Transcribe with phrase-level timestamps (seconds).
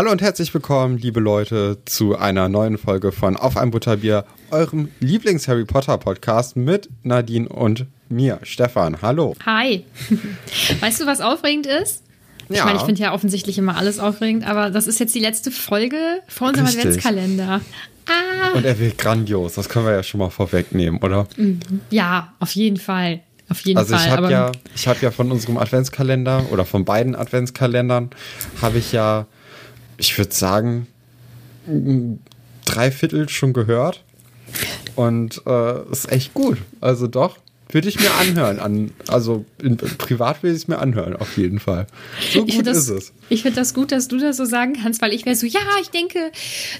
[0.00, 4.88] Hallo und herzlich willkommen, liebe Leute, zu einer neuen Folge von Auf ein Butterbier, eurem
[5.00, 9.02] Lieblings-Harry Potter-Podcast mit Nadine und mir, Stefan.
[9.02, 9.34] Hallo.
[9.44, 9.84] Hi.
[10.80, 12.02] Weißt du, was aufregend ist?
[12.48, 12.64] Ich Ja.
[12.64, 15.98] meine, ich finde ja offensichtlich immer alles aufregend, aber das ist jetzt die letzte Folge
[16.28, 16.80] vor unserem Richtig.
[16.86, 17.60] Adventskalender.
[18.06, 21.26] Ah, Und er wird grandios, das können wir ja schon mal vorwegnehmen, oder?
[21.90, 23.20] ja, auf jeden Fall.
[23.50, 24.06] Auf jeden Also Fall.
[24.06, 28.08] ich habe ja, ich habe ja von unserem Adventskalender oder von beiden Adventskalendern
[28.62, 29.26] habe ich ja,
[30.00, 30.86] ich würde sagen,
[32.64, 34.02] drei Viertel schon gehört
[34.96, 36.58] und äh, ist echt gut.
[36.80, 37.36] Also doch,
[37.72, 38.58] würde ich mir anhören.
[38.58, 41.86] An, also in, privat will ich es mir anhören, auf jeden Fall.
[42.32, 43.12] So ich gut finde ist das, es.
[43.28, 45.60] ich find das gut, dass du das so sagen kannst, weil ich wäre so, ja,
[45.80, 46.18] ich denke,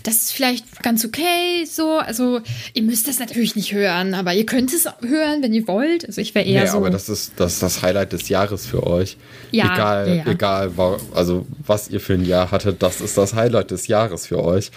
[0.02, 1.98] das ist vielleicht ganz okay, so.
[1.98, 2.40] Also,
[2.74, 6.06] ihr müsst das natürlich nicht hören, aber ihr könnt es hören, wenn ihr wollt.
[6.06, 6.78] Also, ich wäre eher Nee, so.
[6.78, 9.16] aber das ist, das ist das Highlight des Jahres für euch.
[9.52, 10.72] Ja, egal, ja, egal,
[11.14, 14.70] also was ihr für ein Jahr hattet, das ist das Highlight des Jahres für euch.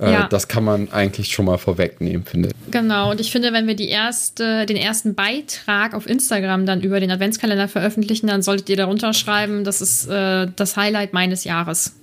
[0.00, 0.26] Äh, Ja.
[0.28, 2.70] Das kann man eigentlich schon mal vorwegnehmen, finde ich.
[2.72, 5.59] Genau, und ich finde, wenn wir die erste, den ersten Beitrag
[5.92, 10.48] auf Instagram dann über den Adventskalender veröffentlichen, dann solltet ihr darunter schreiben, das ist äh,
[10.56, 11.94] das Highlight meines Jahres.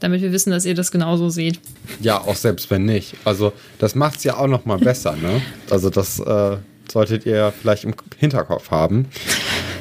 [0.00, 1.58] Damit wir wissen, dass ihr das genauso seht.
[2.00, 3.14] Ja, auch selbst wenn nicht.
[3.24, 5.42] Also das macht es ja auch noch mal besser, ne?
[5.70, 6.56] Also das äh,
[6.88, 9.08] solltet ihr vielleicht im Hinterkopf haben.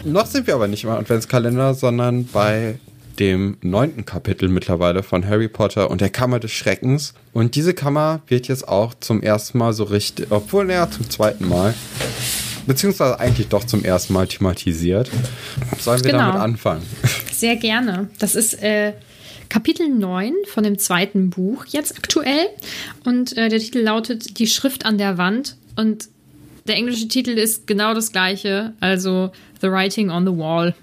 [0.04, 2.80] Noch sind wir aber nicht im Adventskalender, sondern bei
[3.20, 7.14] dem neunten Kapitel mittlerweile von Harry Potter und der Kammer des Schreckens.
[7.34, 11.48] Und diese Kammer wird jetzt auch zum ersten Mal so richtig, obwohl, naja, zum zweiten
[11.48, 11.74] Mal,
[12.68, 15.10] beziehungsweise eigentlich doch zum ersten Mal thematisiert.
[15.80, 16.26] Sollen wir Genau.
[16.28, 16.84] damit anfangen?
[17.32, 18.10] Sehr gerne.
[18.20, 18.94] Das ist äh,
[19.50, 22.48] Kapitel 9 von dem zweiten Buch jetzt aktuell.
[23.06, 25.56] Und äh, der Titel lautet Die Schrift an der Wand.
[25.76, 26.10] Und
[26.68, 29.32] der englische Titel ist genau das gleiche, also
[29.62, 30.76] The Writing on the Wall.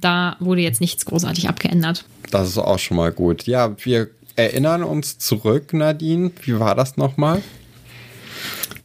[0.00, 2.04] Da wurde jetzt nichts großartig abgeändert.
[2.30, 3.44] Das ist auch schon mal gut.
[3.46, 6.30] Ja, wir erinnern uns zurück, Nadine.
[6.42, 7.42] Wie war das nochmal?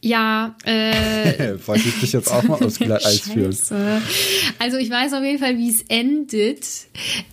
[0.00, 3.56] Ja, äh, Wollte ich dich jetzt auch mal aufs Glatteis führen.
[4.58, 6.64] Also ich weiß auf jeden Fall, wie es endet.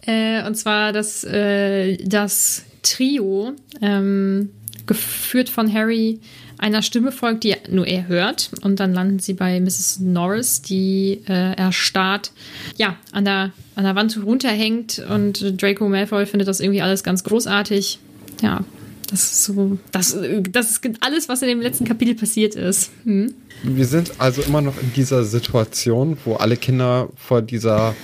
[0.06, 4.50] Äh, und zwar das, äh, das Trio, ähm,
[4.88, 6.20] geführt von Harry,
[6.58, 8.50] einer Stimme folgt, die nur er hört.
[8.62, 10.00] Und dann landen sie bei Mrs.
[10.00, 12.32] Norris, die äh, erstarrt
[12.78, 15.03] ja, an, der, an der Wand runterhängt.
[15.09, 18.00] Und Draco Malfoy findet das irgendwie alles ganz großartig.
[18.42, 18.64] Ja,
[19.12, 20.18] das ist so, das,
[20.52, 22.92] das ist alles, was in dem letzten Kapitel passiert ist.
[23.04, 23.34] Hm?
[23.64, 27.96] Wir sind also immer noch in dieser Situation, wo alle Kinder vor dieser,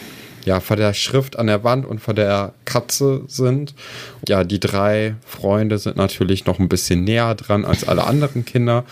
[0.46, 3.74] ja, vor der Schrift an der Wand und vor der Katze sind.
[4.28, 8.86] Ja, die drei Freunde sind natürlich noch ein bisschen näher dran als alle anderen Kinder.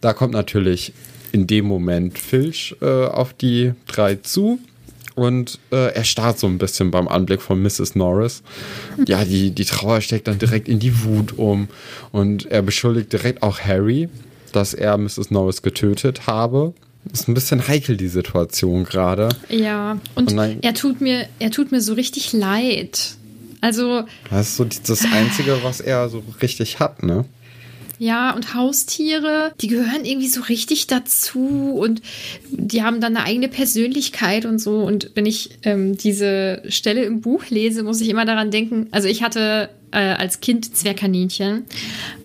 [0.00, 0.92] Da kommt natürlich
[1.32, 4.58] in dem Moment Filch äh, auf die drei zu.
[5.16, 7.96] Und äh, er starrt so ein bisschen beim Anblick von Mrs.
[7.96, 8.42] Norris.
[9.08, 11.68] Ja, die, die Trauer steckt dann direkt in die Wut um.
[12.12, 14.08] Und er beschuldigt direkt auch Harry,
[14.52, 15.30] dass er Mrs.
[15.30, 16.74] Norris getötet habe.
[17.12, 19.28] Ist ein bisschen heikel, die Situation gerade.
[19.48, 23.14] Ja, und Und dann- er tut mir, er tut mir so richtig leid.
[23.62, 27.24] Also, Das ist so das Einzige, was er so richtig hat, ne?
[27.98, 32.02] Ja, und Haustiere, die gehören irgendwie so richtig dazu und
[32.50, 34.80] die haben dann eine eigene Persönlichkeit und so.
[34.80, 38.88] Und wenn ich ähm, diese Stelle im Buch lese, muss ich immer daran denken.
[38.90, 41.64] Also, ich hatte äh, als Kind Zwergkaninchen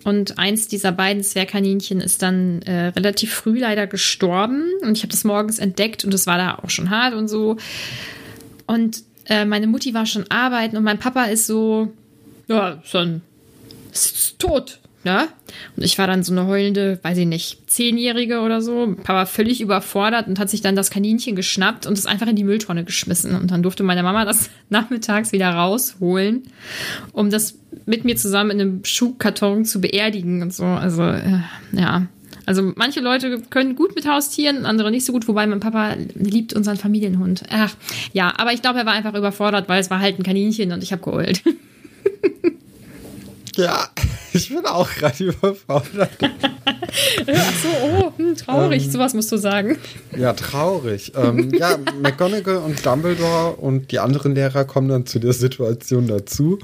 [0.04, 5.12] und eins dieser beiden Zwergkaninchen ist dann äh, relativ früh leider gestorben und ich habe
[5.12, 7.56] das morgens entdeckt und es war da auch schon hart und so.
[8.66, 11.92] Und äh, meine Mutti war schon arbeiten und mein Papa ist so,
[12.48, 13.22] ja, ist dann
[13.92, 15.28] ist tot, ne?
[15.76, 18.94] Und ich war dann so eine heulende, weiß ich nicht, Zehnjährige oder so.
[19.02, 22.44] Papa völlig überfordert und hat sich dann das Kaninchen geschnappt und es einfach in die
[22.44, 23.34] Mülltonne geschmissen.
[23.34, 26.44] Und dann durfte meine Mama das nachmittags wieder rausholen,
[27.12, 30.64] um das mit mir zusammen in einem Schuhkarton zu beerdigen und so.
[30.64, 31.40] Also, äh,
[31.72, 32.06] ja.
[32.44, 36.54] Also manche Leute können gut mit Haustieren, andere nicht so gut, wobei mein Papa liebt
[36.54, 37.44] unseren Familienhund.
[37.50, 37.74] Ach,
[38.12, 40.82] ja, aber ich glaube, er war einfach überfordert, weil es war halt ein Kaninchen und
[40.82, 41.42] ich habe geheult.
[43.56, 43.88] Ja,
[44.32, 46.10] ich bin auch gerade überfordert.
[46.22, 49.78] Ach so, oh, hm, traurig, sowas musst du sagen.
[50.16, 51.12] Ja, traurig.
[51.16, 56.58] Ähm, ja, McGonagall und Dumbledore und die anderen Lehrer kommen dann zu der Situation dazu.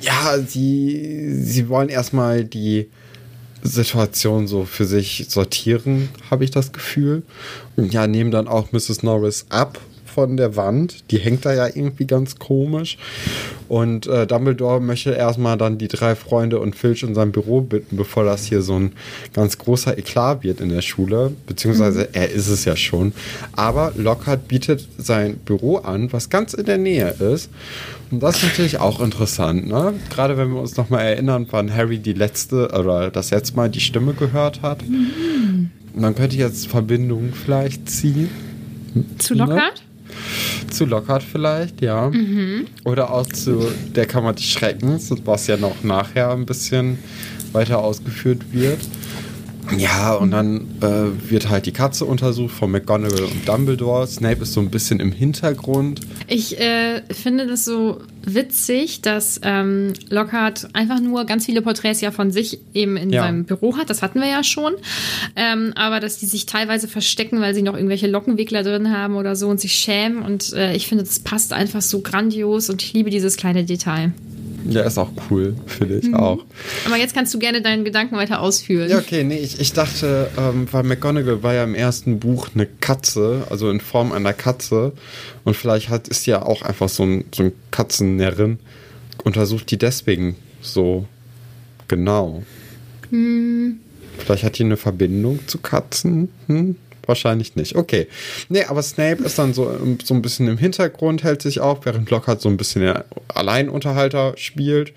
[0.00, 2.88] Ja, sie, sie wollen erstmal die
[3.62, 7.22] Situation so für sich sortieren, habe ich das Gefühl.
[7.76, 9.02] Und ja, nehmen dann auch Mrs.
[9.02, 9.78] Norris ab
[10.14, 11.10] von der Wand.
[11.10, 12.98] Die hängt da ja irgendwie ganz komisch.
[13.68, 17.96] Und äh, Dumbledore möchte erstmal dann die drei Freunde und Filch in sein Büro bitten,
[17.96, 18.92] bevor das hier so ein
[19.32, 21.32] ganz großer Eklat wird in der Schule.
[21.46, 23.12] Beziehungsweise er ist es ja schon.
[23.52, 27.50] Aber Lockhart bietet sein Büro an, was ganz in der Nähe ist.
[28.10, 29.94] Und das ist natürlich auch interessant, ne?
[30.10, 33.80] Gerade wenn wir uns nochmal erinnern, wann Harry die letzte oder das letzte Mal die
[33.80, 34.86] Stimme gehört hat.
[34.86, 35.70] Mhm.
[35.94, 38.28] Man könnte jetzt Verbindungen vielleicht ziehen.
[39.18, 39.82] Zu Lockhart?
[40.70, 42.10] Zu Lockhart vielleicht, ja.
[42.10, 42.66] Mhm.
[42.84, 46.98] Oder auch zu der Kammer des Schreckens, was ja noch nachher ein bisschen
[47.52, 48.80] weiter ausgeführt wird.
[49.76, 54.06] Ja, und dann äh, wird halt die Katze untersucht von McGonagall und Dumbledore.
[54.06, 56.00] Snape ist so ein bisschen im Hintergrund.
[56.26, 62.10] Ich äh, finde das so witzig, dass ähm, Lockhart einfach nur ganz viele Porträts ja
[62.10, 63.22] von sich eben in ja.
[63.22, 63.88] seinem Büro hat.
[63.88, 64.74] Das hatten wir ja schon.
[65.36, 69.36] Ähm, aber dass die sich teilweise verstecken, weil sie noch irgendwelche Lockenwickler drin haben oder
[69.36, 70.22] so und sich schämen.
[70.22, 74.12] Und äh, ich finde, das passt einfach so grandios und ich liebe dieses kleine Detail.
[74.68, 76.14] Ja, ist auch cool, finde ich mhm.
[76.14, 76.44] auch.
[76.86, 78.88] Aber jetzt kannst du gerne deinen Gedanken weiter ausführen.
[78.88, 82.66] Ja, okay, nee, ich, ich dachte, ähm, weil McGonagall war ja im ersten Buch eine
[82.66, 84.92] Katze, also in Form einer Katze.
[85.44, 88.58] Und vielleicht hat, ist ja auch einfach so ein, so ein Katzennärrin.
[89.24, 91.06] Untersucht die deswegen so
[91.88, 92.42] genau.
[93.10, 93.78] Hm.
[94.18, 96.28] Vielleicht hat die eine Verbindung zu Katzen.
[96.46, 96.76] Hm?
[97.06, 97.74] Wahrscheinlich nicht.
[97.74, 98.06] Okay.
[98.48, 102.10] Nee, aber Snape ist dann so, so ein bisschen im Hintergrund, hält sich auf, während
[102.10, 104.92] Lockhart so ein bisschen der Alleinunterhalter spielt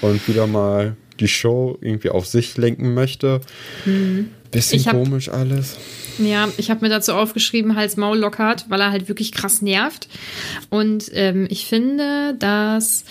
[0.00, 3.40] und wieder mal die Show irgendwie auf sich lenken möchte.
[3.84, 4.30] Mhm.
[4.50, 5.76] Bisschen hab, komisch alles.
[6.18, 10.08] Ja, ich habe mir dazu aufgeschrieben, Hals Maul Lockhart, weil er halt wirklich krass nervt.
[10.68, 13.04] Und ähm, ich finde, dass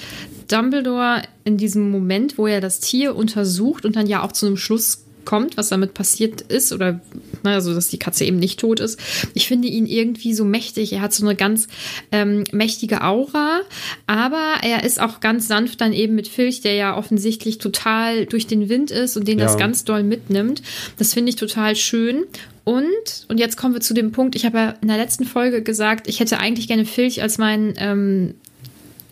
[0.47, 4.57] Dumbledore in diesem Moment, wo er das Tier untersucht und dann ja auch zu einem
[4.57, 6.99] Schluss kommt, was damit passiert ist oder
[7.43, 8.99] ne, also dass die Katze eben nicht tot ist.
[9.33, 10.93] Ich finde ihn irgendwie so mächtig.
[10.93, 11.67] Er hat so eine ganz
[12.11, 13.61] ähm, mächtige Aura,
[14.07, 18.47] aber er ist auch ganz sanft dann eben mit Filch, der ja offensichtlich total durch
[18.47, 19.45] den Wind ist und den ja.
[19.45, 20.61] das ganz doll mitnimmt.
[20.97, 22.23] Das finde ich total schön.
[22.63, 22.85] Und,
[23.27, 26.07] und jetzt kommen wir zu dem Punkt, ich habe ja in der letzten Folge gesagt,
[26.07, 28.35] ich hätte eigentlich gerne Filch als mein ähm,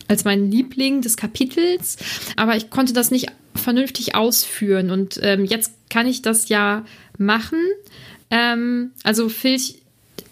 [0.08, 1.98] als mein Liebling des Kapitels,
[2.36, 4.90] aber ich konnte das nicht vernünftig ausführen.
[4.90, 6.84] Und ähm, jetzt kann ich das ja
[7.18, 7.60] machen.
[8.31, 9.76] Ähm, also Filch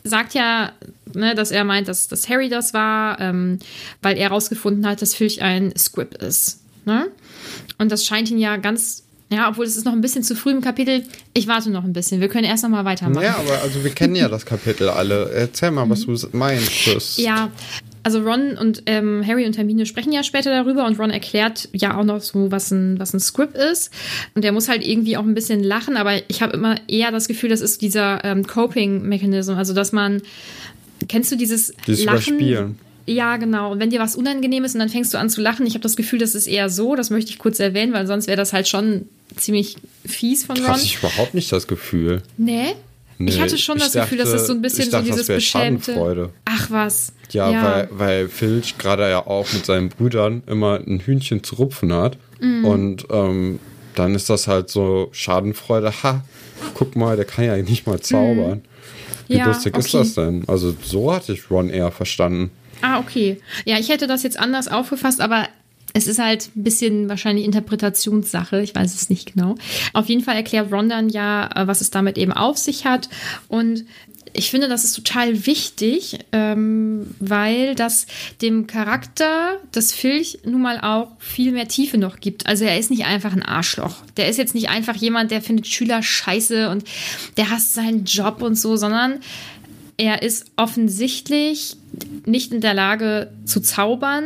[0.03, 0.71] sagt ja,
[1.13, 3.59] ne, dass er meint, dass, dass Harry das war, ähm,
[4.01, 6.61] weil er herausgefunden hat, dass Filch ein Squib ist.
[6.85, 7.07] Ne?
[7.77, 10.51] Und das scheint ihn ja ganz ja, obwohl es ist noch ein bisschen zu früh
[10.51, 11.03] im Kapitel.
[11.33, 12.21] Ich warte noch ein bisschen.
[12.21, 13.25] Wir können erst noch mal weitermachen.
[13.25, 15.29] Ja, aber also wir kennen ja das Kapitel alle.
[15.31, 17.17] Erzähl mal, was du meinst.
[17.17, 17.51] Ja,
[18.07, 21.97] also Ron und ähm, Harry und Hermine sprechen ja später darüber und Ron erklärt ja
[21.97, 23.91] auch noch so, was ein, was ein Script ist.
[24.33, 27.27] Und der muss halt irgendwie auch ein bisschen lachen, aber ich habe immer eher das
[27.27, 29.55] Gefühl, das ist dieser ähm, Coping-Mechanism.
[29.55, 30.21] Also, dass man,
[31.09, 32.35] kennst du dieses, dieses Lachen?
[32.35, 32.79] Überspielen.
[33.07, 33.73] Ja, genau.
[33.73, 35.83] Und wenn dir was unangenehm ist und dann fängst du an zu lachen, ich habe
[35.83, 38.53] das Gefühl, das ist eher so, das möchte ich kurz erwähnen, weil sonst wäre das
[38.53, 39.75] halt schon ziemlich
[40.05, 40.65] fies von Ron.
[40.65, 42.23] Krass, ich überhaupt nicht das Gefühl.
[42.37, 42.73] Nee?
[43.19, 45.27] Nee, ich hatte schon das dachte, Gefühl, dass das so ein bisschen dachte, so dieses
[45.27, 46.29] beschämte.
[46.45, 47.13] Ach was.
[47.31, 47.63] Ja, ja.
[47.63, 52.17] weil, weil Filch gerade ja auch mit seinen Brüdern immer ein Hühnchen zu rupfen hat.
[52.39, 52.65] Mhm.
[52.65, 53.59] Und ähm,
[53.95, 55.91] dann ist das halt so Schadenfreude.
[56.03, 56.23] Ha,
[56.75, 58.59] guck mal, der kann ja nicht mal zaubern.
[58.59, 58.61] Mhm.
[59.27, 59.85] Wie ja, lustig okay.
[59.85, 60.43] ist das denn?
[60.47, 62.51] Also so hatte ich Ron eher verstanden.
[62.81, 63.41] Ah, okay.
[63.65, 65.47] Ja, ich hätte das jetzt anders aufgefasst, aber
[65.97, 69.55] es ist halt ein bisschen wahrscheinlich Interpretationssache, ich weiß es nicht genau.
[69.93, 73.09] Auf jeden Fall erklärt Ron dann ja, äh, was es damit eben auf sich hat.
[73.47, 73.83] Und
[74.33, 78.05] ich finde, das ist total wichtig, ähm, weil das
[78.43, 82.45] dem Charakter des Filch nun mal auch viel mehr Tiefe noch gibt.
[82.45, 83.95] Also er ist nicht einfach ein Arschloch.
[84.17, 86.83] Der ist jetzt nicht einfach jemand, der findet Schüler scheiße und
[87.37, 89.19] der hasst seinen Job und so, sondern
[89.97, 91.75] er ist offensichtlich
[92.27, 94.25] nicht in der Lage zu zaubern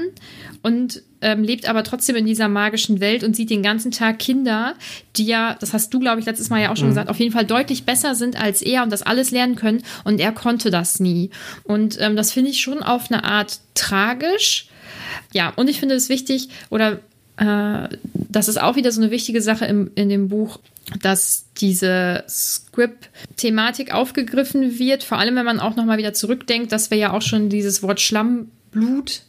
[0.63, 4.75] und ähm, lebt aber trotzdem in dieser magischen Welt und sieht den ganzen Tag Kinder,
[5.15, 6.91] die ja, das hast du, glaube ich, letztes Mal ja auch schon mhm.
[6.91, 9.83] gesagt, auf jeden Fall deutlich besser sind als er und das alles lernen können.
[10.03, 11.29] Und er konnte das nie.
[11.63, 14.67] Und ähm, das finde ich schon auf eine Art tragisch.
[15.33, 16.99] Ja, und ich finde es wichtig, oder
[17.37, 20.59] äh, das ist auch wieder so eine wichtige Sache im, in dem Buch,
[21.01, 26.97] dass diese Script-Thematik aufgegriffen wird, vor allem wenn man auch nochmal wieder zurückdenkt, dass wir
[26.97, 29.21] ja auch schon dieses Wort Schlammblut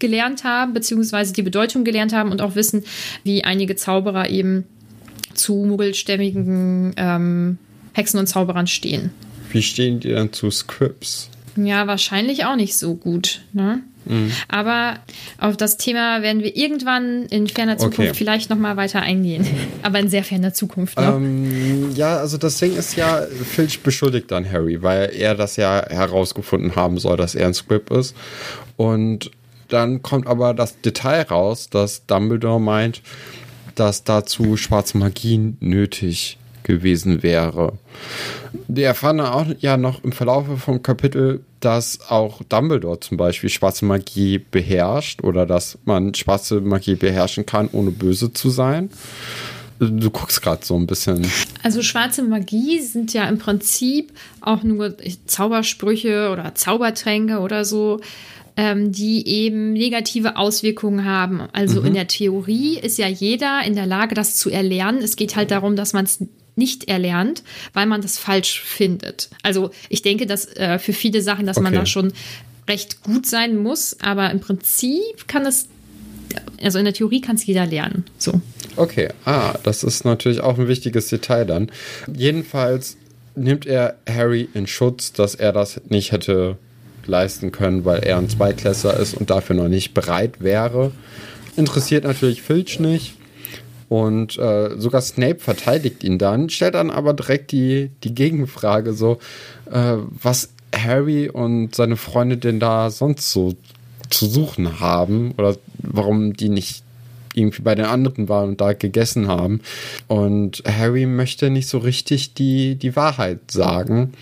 [0.00, 2.84] gelernt haben, beziehungsweise die Bedeutung gelernt haben und auch wissen,
[3.22, 4.64] wie einige Zauberer eben
[5.34, 7.58] zu muggelstämmigen ähm,
[7.92, 9.10] Hexen und Zauberern stehen.
[9.52, 11.30] Wie stehen die dann zu Scripts?
[11.56, 13.42] Ja, wahrscheinlich auch nicht so gut.
[13.52, 13.82] Ne?
[14.04, 14.30] Mhm.
[14.48, 14.98] Aber
[15.38, 18.14] auf das Thema werden wir irgendwann in ferner Zukunft okay.
[18.14, 19.46] vielleicht noch mal weiter eingehen.
[19.82, 20.98] Aber in sehr ferner Zukunft.
[20.98, 21.06] Ne?
[21.06, 25.84] Ähm, ja, also das Ding ist ja, Filch beschuldigt dann Harry, weil er das ja
[25.88, 28.14] herausgefunden haben soll, dass er ein Script ist.
[28.76, 29.30] Und
[29.70, 33.02] dann kommt aber das Detail raus, dass Dumbledore meint,
[33.74, 37.72] dass dazu schwarze Magie nötig gewesen wäre.
[38.68, 43.84] Wir erfahren auch ja noch im Verlauf vom Kapitel, dass auch Dumbledore zum Beispiel schwarze
[43.84, 48.90] Magie beherrscht oder dass man schwarze Magie beherrschen kann, ohne böse zu sein.
[49.78, 51.26] Du guckst gerade so ein bisschen.
[51.62, 54.12] Also schwarze Magie sind ja im Prinzip
[54.42, 58.00] auch nur Zaubersprüche oder Zaubertränke oder so,
[58.60, 61.40] ähm, die eben negative Auswirkungen haben.
[61.52, 61.86] Also mhm.
[61.86, 65.00] in der Theorie ist ja jeder in der Lage, das zu erlernen.
[65.02, 66.22] Es geht halt darum, dass man es
[66.56, 69.30] nicht erlernt, weil man das falsch findet.
[69.42, 71.64] Also ich denke, dass äh, für viele Sachen, dass okay.
[71.64, 72.12] man da schon
[72.68, 75.68] recht gut sein muss, aber im Prinzip kann es,
[76.62, 78.04] also in der Theorie kann es jeder lernen.
[78.18, 78.42] So.
[78.76, 81.72] Okay, ah, das ist natürlich auch ein wichtiges Detail dann.
[82.14, 82.98] Jedenfalls
[83.34, 86.58] nimmt er Harry in Schutz, dass er das nicht hätte
[87.06, 90.92] leisten können, weil er ein Zweiklässler ist und dafür noch nicht bereit wäre.
[91.56, 93.16] Interessiert natürlich Filch nicht.
[93.88, 99.18] Und äh, sogar Snape verteidigt ihn dann, stellt dann aber direkt die, die Gegenfrage so,
[99.68, 103.54] äh, was Harry und seine Freunde denn da sonst so
[104.08, 106.84] zu suchen haben oder warum die nicht
[107.34, 109.60] irgendwie bei den anderen waren und da gegessen haben.
[110.08, 114.12] Und Harry möchte nicht so richtig die, die Wahrheit sagen,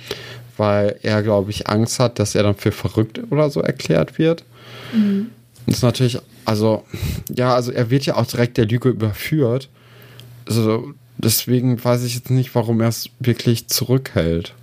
[0.59, 4.45] weil er, glaube ich, Angst hat, dass er dann für verrückt oder so erklärt wird.
[4.93, 5.31] Mhm.
[5.67, 6.83] Das ist natürlich also,
[7.29, 9.69] ja, also er wird ja auch direkt der Lüge überführt.
[10.47, 14.55] Also, deswegen weiß ich jetzt nicht, warum er es wirklich zurückhält.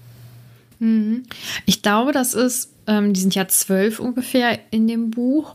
[0.80, 1.26] Mhm.
[1.68, 5.54] Ich glaube, das ist, ähm, die sind ja zwölf ungefähr in dem Buch.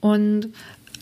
[0.00, 0.50] Und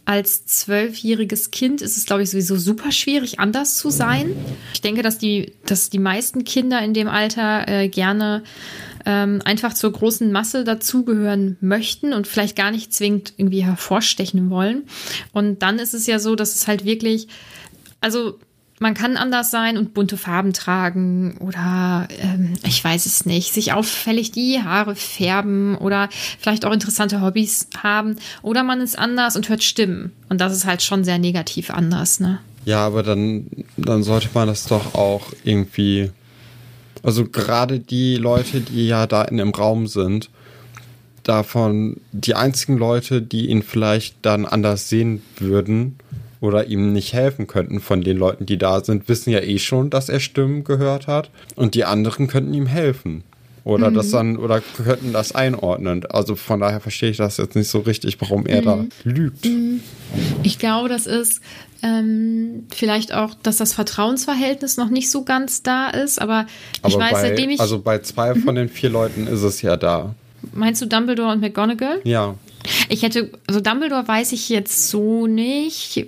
[0.08, 4.34] als zwölfjähriges Kind ist es, glaube ich, sowieso super schwierig, anders zu sein.
[4.72, 8.42] Ich denke, dass die, dass die meisten Kinder in dem Alter äh, gerne
[9.04, 14.84] ähm, einfach zur großen Masse dazugehören möchten und vielleicht gar nicht zwingend irgendwie hervorstechen wollen.
[15.32, 17.28] Und dann ist es ja so, dass es halt wirklich,
[18.00, 18.38] also
[18.80, 23.72] man kann anders sein und bunte Farben tragen oder ähm, ich weiß es nicht, sich
[23.72, 26.08] auffällig die Haare färben oder
[26.38, 30.66] vielleicht auch interessante Hobbys haben oder man ist anders und hört Stimmen und das ist
[30.66, 32.40] halt schon sehr negativ anders, ne?
[32.64, 36.10] Ja, aber dann, dann sollte man das doch auch irgendwie
[37.02, 40.30] also gerade die Leute, die ja da in dem Raum sind,
[41.22, 45.96] davon die einzigen Leute, die ihn vielleicht dann anders sehen würden
[46.40, 49.90] oder ihm nicht helfen könnten von den Leuten, die da sind, wissen ja eh schon,
[49.90, 53.24] dass er Stimmen gehört hat und die anderen könnten ihm helfen.
[53.64, 53.94] Oder mhm.
[53.94, 56.06] das dann, oder könnten das einordnen.
[56.06, 58.64] Also von daher verstehe ich das jetzt nicht so richtig, warum er mhm.
[58.64, 59.44] da lügt.
[59.44, 59.80] Mhm.
[60.42, 61.42] Ich glaube, das ist
[61.82, 66.46] ähm, vielleicht auch, dass das Vertrauensverhältnis noch nicht so ganz da ist, aber,
[66.82, 67.60] aber ich weiß, bei, seitdem ich.
[67.60, 70.14] Also bei zwei von den vier Leuten ist es ja da.
[70.54, 72.00] Meinst du Dumbledore und McGonagall?
[72.04, 72.36] Ja.
[72.88, 76.06] Ich hätte, also Dumbledore weiß ich jetzt so nicht.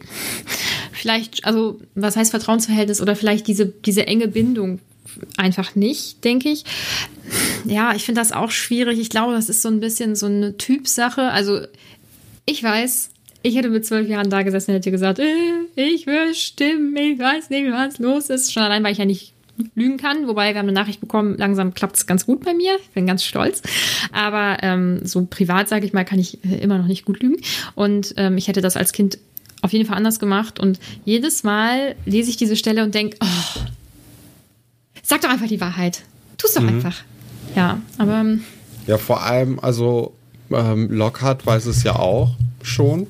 [0.93, 4.81] Vielleicht, also was heißt Vertrauensverhältnis oder vielleicht diese, diese enge Bindung
[5.37, 6.65] einfach nicht, denke ich.
[7.65, 8.99] Ja, ich finde das auch schwierig.
[8.99, 11.31] Ich glaube, das ist so ein bisschen so eine Typsache.
[11.31, 11.61] Also
[12.47, 13.11] ich weiß,
[13.43, 17.51] ich hätte mit zwölf Jahren da gesessen und hätte gesagt, äh, ich stimmen, ich weiß
[17.51, 18.53] nicht, was los ist.
[18.53, 19.33] Schon allein, weil ich ja nicht
[19.75, 20.29] lügen kann.
[20.29, 22.77] Wobei wir haben eine Nachricht bekommen, langsam klappt es ganz gut bei mir.
[22.83, 23.63] Ich bin ganz stolz.
[24.13, 27.43] Aber ähm, so privat, sage ich mal, kann ich äh, immer noch nicht gut lügen.
[27.75, 29.19] Und ähm, ich hätte das als Kind
[29.63, 30.59] auf jeden Fall anders gemacht.
[30.59, 33.61] Und jedes Mal lese ich diese Stelle und denke, oh,
[35.11, 36.03] Sag doch einfach die Wahrheit.
[36.39, 36.69] Tu es doch mhm.
[36.69, 37.03] einfach.
[37.57, 38.21] Ja, aber.
[38.21, 38.45] Ähm,
[38.87, 40.15] ja, vor allem, also
[40.53, 43.09] ähm, Lockhart weiß es ja auch schon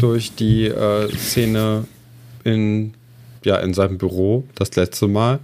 [0.00, 1.84] durch die äh, Szene
[2.44, 2.94] in,
[3.44, 5.38] ja, in seinem Büro das letzte Mal.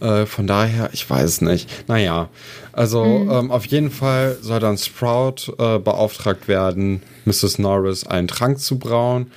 [0.00, 1.88] Äh, von daher, ich weiß nicht.
[1.88, 2.28] Naja,
[2.72, 3.30] also mhm.
[3.30, 7.58] ähm, auf jeden Fall soll dann Sprout äh, beauftragt werden, Mrs.
[7.58, 9.30] Norris einen Trank zu brauen.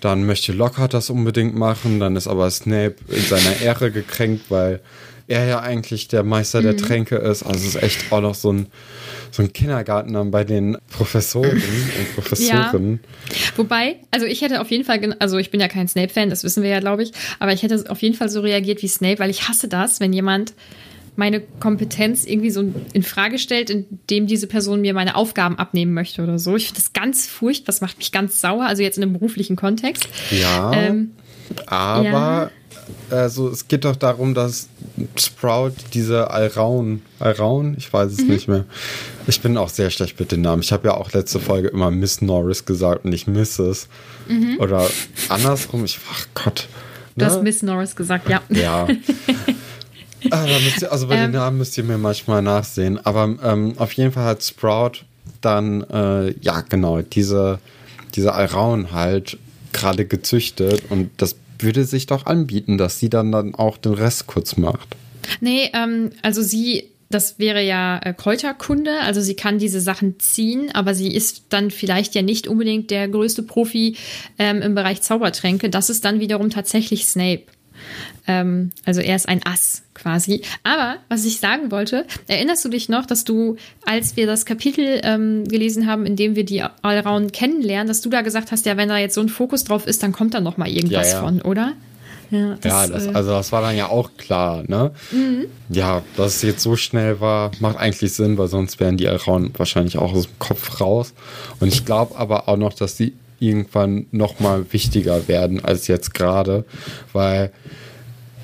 [0.00, 2.00] Dann möchte Lockhart das unbedingt machen.
[2.00, 4.80] Dann ist aber Snape in seiner Ehre gekränkt, weil
[5.30, 6.64] er ja eigentlich der Meister mhm.
[6.64, 7.42] der Tränke ist.
[7.42, 8.66] Also es ist echt auch noch so ein,
[9.30, 13.00] so ein Kindergarten dann bei den Professoren und Professorinnen.
[13.30, 13.36] Ja.
[13.56, 16.62] Wobei, also ich hätte auf jeden Fall, also ich bin ja kein Snape-Fan, das wissen
[16.62, 19.30] wir ja, glaube ich, aber ich hätte auf jeden Fall so reagiert wie Snape, weil
[19.30, 20.52] ich hasse das, wenn jemand
[21.16, 26.22] meine Kompetenz irgendwie so in Frage stellt, indem diese Person mir meine Aufgaben abnehmen möchte
[26.22, 26.56] oder so.
[26.56, 29.54] Ich finde das ganz furchtbar, das macht mich ganz sauer, also jetzt in einem beruflichen
[29.54, 30.08] Kontext.
[30.30, 30.72] Ja.
[30.72, 31.12] Ähm,
[31.66, 32.50] aber ja
[33.10, 34.68] also es geht doch darum, dass
[35.16, 38.28] Sprout diese Alraun, Alraun, ich weiß es mhm.
[38.28, 38.64] nicht mehr.
[39.26, 40.62] Ich bin auch sehr schlecht mit den Namen.
[40.62, 43.88] Ich habe ja auch letzte Folge immer Miss Norris gesagt und nicht Mrs.
[44.28, 44.56] Mhm.
[44.58, 44.88] Oder
[45.28, 45.84] andersrum.
[45.84, 46.68] Ich, ach Gott.
[47.16, 47.24] Ne?
[47.24, 48.42] Du hast Miss Norris gesagt, ja.
[48.48, 48.86] Ja.
[50.30, 53.04] ah, ihr, also bei ähm, den Namen müsst ihr mir manchmal nachsehen.
[53.04, 55.04] Aber ähm, auf jeden Fall hat Sprout
[55.40, 57.58] dann, äh, ja genau, diese
[58.14, 59.38] diese Alraun halt
[59.72, 64.26] gerade gezüchtet und das würde sich doch anbieten, dass sie dann, dann auch den Rest
[64.26, 64.96] kurz macht.
[65.40, 70.70] Nee, ähm, also sie, das wäre ja äh, Kräuterkunde, also sie kann diese Sachen ziehen,
[70.72, 73.96] aber sie ist dann vielleicht ja nicht unbedingt der größte Profi
[74.38, 75.70] ähm, im Bereich Zaubertränke.
[75.70, 77.42] Das ist dann wiederum tatsächlich Snape.
[78.26, 80.42] Ähm, also er ist ein Ass quasi.
[80.62, 85.00] Aber was ich sagen wollte, erinnerst du dich noch, dass du, als wir das Kapitel
[85.02, 88.76] ähm, gelesen haben, in dem wir die Allround kennenlernen, dass du da gesagt hast, ja,
[88.76, 91.18] wenn da jetzt so ein Fokus drauf ist, dann kommt da noch mal irgendwas Ja,
[91.18, 91.22] ja.
[91.22, 91.72] von, oder?
[92.30, 94.92] Ja, das, ja, das, äh, also das war dann ja auch klar, ne?
[95.68, 99.50] Ja, dass es jetzt so schnell war, macht eigentlich Sinn, weil sonst wären die Alraun
[99.56, 101.12] wahrscheinlich auch aus dem Kopf raus.
[101.58, 106.14] Und ich glaube aber auch noch, dass die irgendwann noch mal wichtiger werden als jetzt
[106.14, 106.64] gerade,
[107.12, 107.52] weil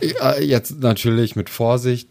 [0.01, 2.09] äh, jetzt natürlich mit Vorsicht,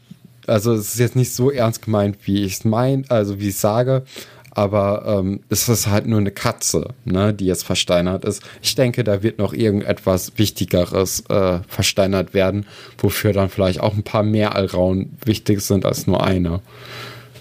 [0.47, 3.57] also es ist jetzt nicht so ernst gemeint, wie ich es meine, also wie ich
[3.57, 4.03] sage,
[4.51, 8.41] aber ähm, es ist halt nur eine Katze, ne, die jetzt versteinert ist.
[8.61, 12.65] Ich denke, da wird noch irgendetwas Wichtigeres äh, versteinert werden,
[12.97, 16.61] wofür dann vielleicht auch ein paar mehr Alraun wichtig sind als nur eine.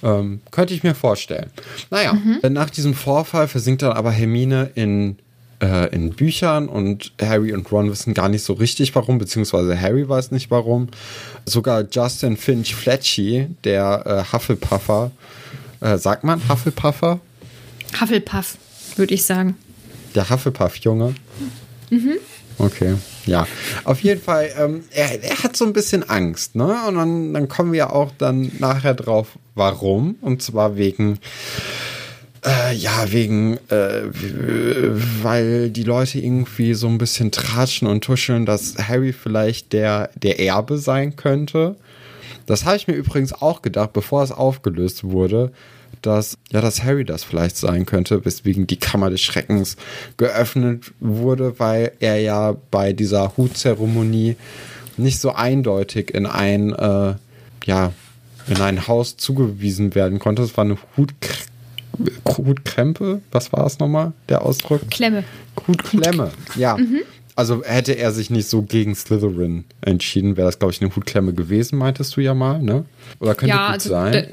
[0.02, 1.50] Ähm, könnte ich mir vorstellen.
[1.90, 2.18] Naja,
[2.50, 5.16] nach diesem Vorfall versinkt dann aber Hermine in,
[5.64, 10.06] äh, in Büchern und Harry und Ron wissen gar nicht so richtig warum, beziehungsweise Harry
[10.06, 10.88] weiß nicht warum.
[11.47, 15.11] Sogar Justin Finch Fletchy, der äh, Hufflepuffer,
[15.80, 17.21] äh, sagt man Hufflepuffer?
[17.99, 18.59] Hufflepuff,
[18.97, 19.56] würde ich sagen.
[20.14, 21.14] Der Hufflepuff-Junge?
[22.59, 22.94] Okay,
[23.26, 23.47] ja.
[23.85, 26.76] Auf jeden Fall, ähm, er, er hat so ein bisschen Angst, ne?
[26.87, 30.16] Und dann, dann kommen wir auch dann nachher drauf, warum.
[30.21, 31.18] Und zwar wegen,
[32.44, 34.02] äh, ja, wegen, äh,
[35.22, 40.40] weil die Leute irgendwie so ein bisschen tratschen und tuscheln, dass Harry vielleicht der, der
[40.40, 41.76] Erbe sein könnte.
[42.46, 45.52] Das habe ich mir übrigens auch gedacht, bevor es aufgelöst wurde,
[46.02, 49.76] dass, ja, dass Harry das vielleicht sein könnte, weswegen die Kammer des Schreckens
[50.18, 54.36] geöffnet wurde, weil er ja bei dieser Hutzeremonie
[54.98, 57.14] nicht so eindeutig in ein, äh,
[57.64, 57.92] ja,
[58.46, 60.42] in ein Haus zugewiesen werden konnte.
[60.42, 61.53] Es war eine Hutkr
[62.26, 64.88] Hutkrempe, was war es nochmal, der Ausdruck?
[64.90, 65.24] Klemme.
[65.66, 66.76] Hutklemme, ja.
[67.37, 71.33] Also hätte er sich nicht so gegen Slytherin entschieden, wäre das, glaube ich, eine Hutklemme
[71.35, 72.85] gewesen, meintest du ja mal, ne?
[73.18, 74.26] Oder könnte Ja, gut also, sein.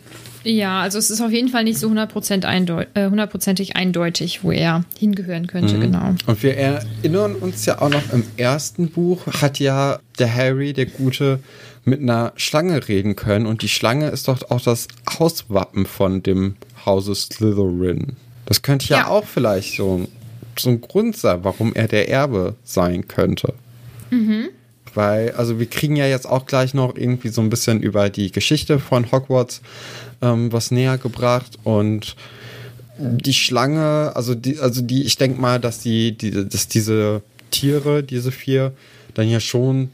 [0.44, 4.52] ja, also es ist auf jeden Fall nicht so 100% eindeu äh, hundertprozentig eindeutig, wo
[4.52, 5.82] er hingehören könnte, Mhm.
[5.82, 6.16] genau.
[6.28, 10.86] Und wir erinnern uns ja auch noch, im ersten Buch hat ja der Harry, der
[10.86, 11.40] Gute,
[11.84, 13.48] mit einer Schlange reden können.
[13.48, 18.16] Und die Schlange ist doch auch das Hauswappen von dem Hause Slytherin.
[18.46, 19.08] Das könnte ja, Ja.
[19.08, 20.08] auch vielleicht so,
[20.58, 23.54] so ein Grund sein, warum er der Erbe sein könnte.
[24.94, 28.32] Weil, also wir kriegen ja jetzt auch gleich noch irgendwie so ein bisschen über die
[28.32, 29.62] Geschichte von Hogwarts
[30.22, 32.16] ähm, was näher gebracht und
[32.98, 38.04] die Schlange, also die, also die, ich denke mal, dass die, die, dass diese Tiere,
[38.04, 38.74] diese vier,
[39.14, 39.90] dann ja schon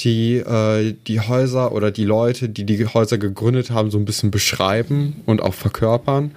[0.00, 4.30] die, äh, die Häuser oder die Leute, die die Häuser gegründet haben, so ein bisschen
[4.30, 6.32] beschreiben und auch verkörpern.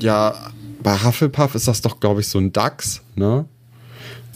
[0.00, 0.50] Ja,
[0.82, 3.46] bei Hufflepuff ist das doch, glaube ich, so ein Dachs, ne?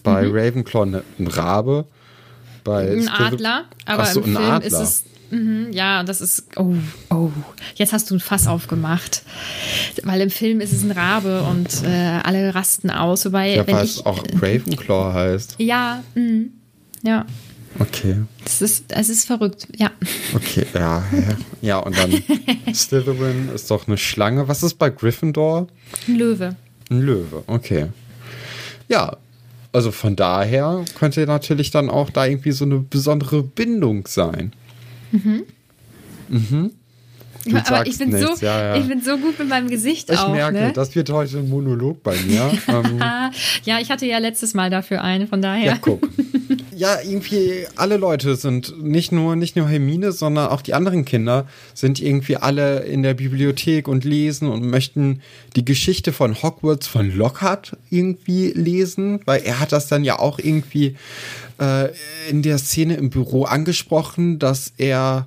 [0.03, 1.85] Bei Ravenclaw ne, ein Rabe.
[2.65, 4.67] Bei Ein Slyther- Adler, aber so, im ein Film Adler.
[4.67, 5.05] ist es.
[5.31, 6.45] Mhm, ja, das ist.
[6.57, 6.75] Oh,
[7.11, 7.31] oh.
[7.77, 9.23] Jetzt hast du ein Fass aufgemacht.
[10.03, 13.25] Weil im Film ist es ein Rabe und äh, alle rasten aus.
[13.25, 13.93] Wobei, Ja, wenn weil ich.
[13.99, 15.55] es auch Ravenclaw heißt.
[15.59, 16.51] Ja, mhm.
[17.03, 17.25] ja.
[17.79, 18.17] Okay.
[18.45, 19.91] Das ist, es ist verrückt, ja.
[20.35, 21.05] Okay, ja.
[21.13, 22.13] Ja, ja und dann
[22.75, 24.49] Slytherin ist doch eine Schlange.
[24.49, 25.69] Was ist bei Gryffindor?
[26.07, 26.57] Ein Löwe.
[26.91, 27.87] Ein Löwe, okay.
[28.89, 29.17] Ja,
[29.73, 34.53] also von daher könnte natürlich dann auch da irgendwie so eine besondere Bindung sein.
[35.13, 35.45] Mhm.
[37.45, 38.77] Du aber sagst ich bin, nichts, so, ja, ja.
[38.77, 40.33] ich bin so gut mit meinem Gesicht Ich auch.
[40.33, 40.73] merke, ne?
[40.73, 42.53] das wird heute ein Monolog bei mir.
[42.69, 43.01] ähm,
[43.65, 45.73] ja, ich hatte ja letztes Mal dafür einen, von daher.
[45.73, 46.09] Ja, guck.
[46.75, 51.47] Ja, irgendwie alle Leute sind nicht nur nicht nur Hermine, sondern auch die anderen Kinder
[51.75, 55.21] sind irgendwie alle in der Bibliothek und lesen und möchten
[55.55, 60.39] die Geschichte von Hogwarts von Lockhart irgendwie lesen, weil er hat das dann ja auch
[60.39, 60.97] irgendwie
[61.61, 61.91] äh,
[62.31, 65.27] in der Szene im Büro angesprochen, dass er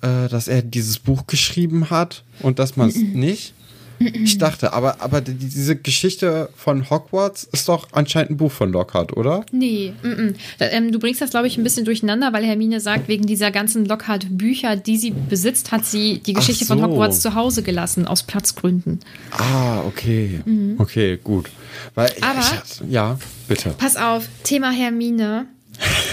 [0.00, 3.54] äh, dass er dieses Buch geschrieben hat und dass man es nicht.
[3.98, 8.72] Ich dachte, aber, aber die- diese Geschichte von Hogwarts ist doch anscheinend ein Buch von
[8.72, 9.44] Lockhart, oder?
[9.52, 10.34] Nee, mm -mm.
[10.58, 13.50] Da, ähm, du bringst das, glaube ich, ein bisschen durcheinander, weil Hermine sagt, wegen dieser
[13.50, 16.84] ganzen Lockhart-Bücher, die sie besitzt, hat sie die Geschichte von so.
[16.84, 19.00] Hogwarts zu Hause gelassen, aus Platzgründen.
[19.30, 20.40] Ah, okay.
[20.78, 21.50] Okay, gut.
[21.94, 22.24] Weil Mhm.
[22.24, 23.74] Aber- ich, ja, bitte.
[23.78, 25.46] Pass auf, Thema Hermine.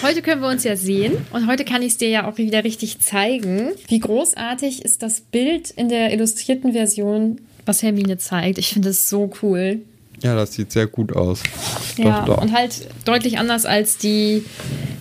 [0.02, 2.64] Heute können wir uns ja sehen und heute kann ich es dir ja auch wieder
[2.64, 3.70] richtig zeigen.
[3.90, 8.58] Wie großartig ist das Bild in der illustrierten Version, was Hermine zeigt.
[8.58, 9.82] Ich finde es so cool.
[10.24, 11.42] Ja, das sieht sehr gut aus.
[11.98, 12.42] Ja, doch, doch.
[12.42, 14.46] und halt deutlich anders als die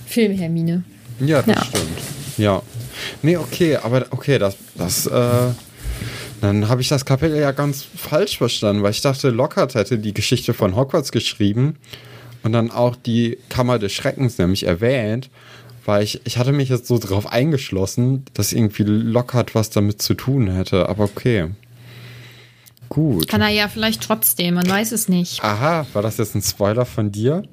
[0.06, 0.82] Film-Hermine.
[1.20, 1.64] Ja, das ja.
[1.64, 1.98] stimmt.
[2.38, 2.62] Ja.
[3.22, 5.48] Nee, okay, aber okay, das, das, äh,
[6.40, 10.14] dann habe ich das Kapitel ja ganz falsch verstanden, weil ich dachte, Lockhart hätte die
[10.14, 11.76] Geschichte von Hogwarts geschrieben
[12.42, 15.28] und dann auch die Kammer des Schreckens nämlich erwähnt,
[15.84, 20.14] weil ich, ich hatte mich jetzt so drauf eingeschlossen, dass irgendwie Lockhart was damit zu
[20.14, 21.50] tun hätte, aber okay.
[22.90, 23.28] Gut.
[23.28, 25.42] Kann er ja vielleicht trotzdem, man weiß es nicht.
[25.44, 27.44] Aha, war das jetzt ein Spoiler von dir?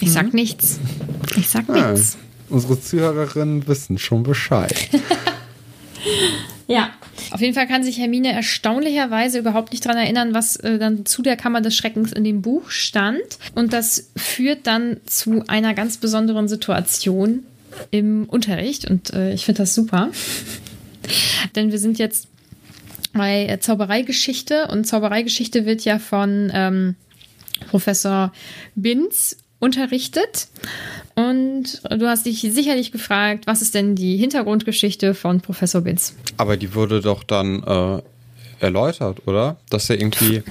[0.00, 0.34] Ich sag hm?
[0.34, 0.78] nichts.
[1.36, 2.18] Ich sag ah, nichts.
[2.50, 4.90] Unsere Zuhörerinnen wissen schon Bescheid.
[6.68, 6.90] ja.
[7.30, 11.22] Auf jeden Fall kann sich Hermine erstaunlicherweise überhaupt nicht daran erinnern, was äh, dann zu
[11.22, 13.22] der Kammer des Schreckens in dem Buch stand.
[13.54, 17.44] Und das führt dann zu einer ganz besonderen Situation
[17.90, 18.88] im Unterricht.
[18.88, 20.10] Und äh, ich finde das super.
[21.56, 22.28] Denn wir sind jetzt
[23.14, 26.96] bei Zaubereigeschichte und Zaubereigeschichte wird ja von ähm,
[27.70, 28.32] Professor
[28.74, 30.48] Binz unterrichtet.
[31.14, 36.14] Und du hast dich sicherlich gefragt, was ist denn die Hintergrundgeschichte von Professor Binz?
[36.36, 38.02] Aber die wurde doch dann äh,
[38.60, 39.56] erläutert, oder?
[39.70, 40.42] Dass er irgendwie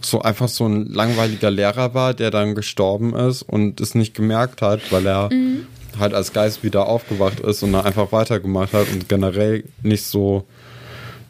[0.00, 4.62] so einfach so ein langweiliger Lehrer war, der dann gestorben ist und es nicht gemerkt
[4.62, 5.66] hat, weil er mhm.
[5.98, 10.46] halt als Geist wieder aufgewacht ist und dann einfach weitergemacht hat und generell nicht so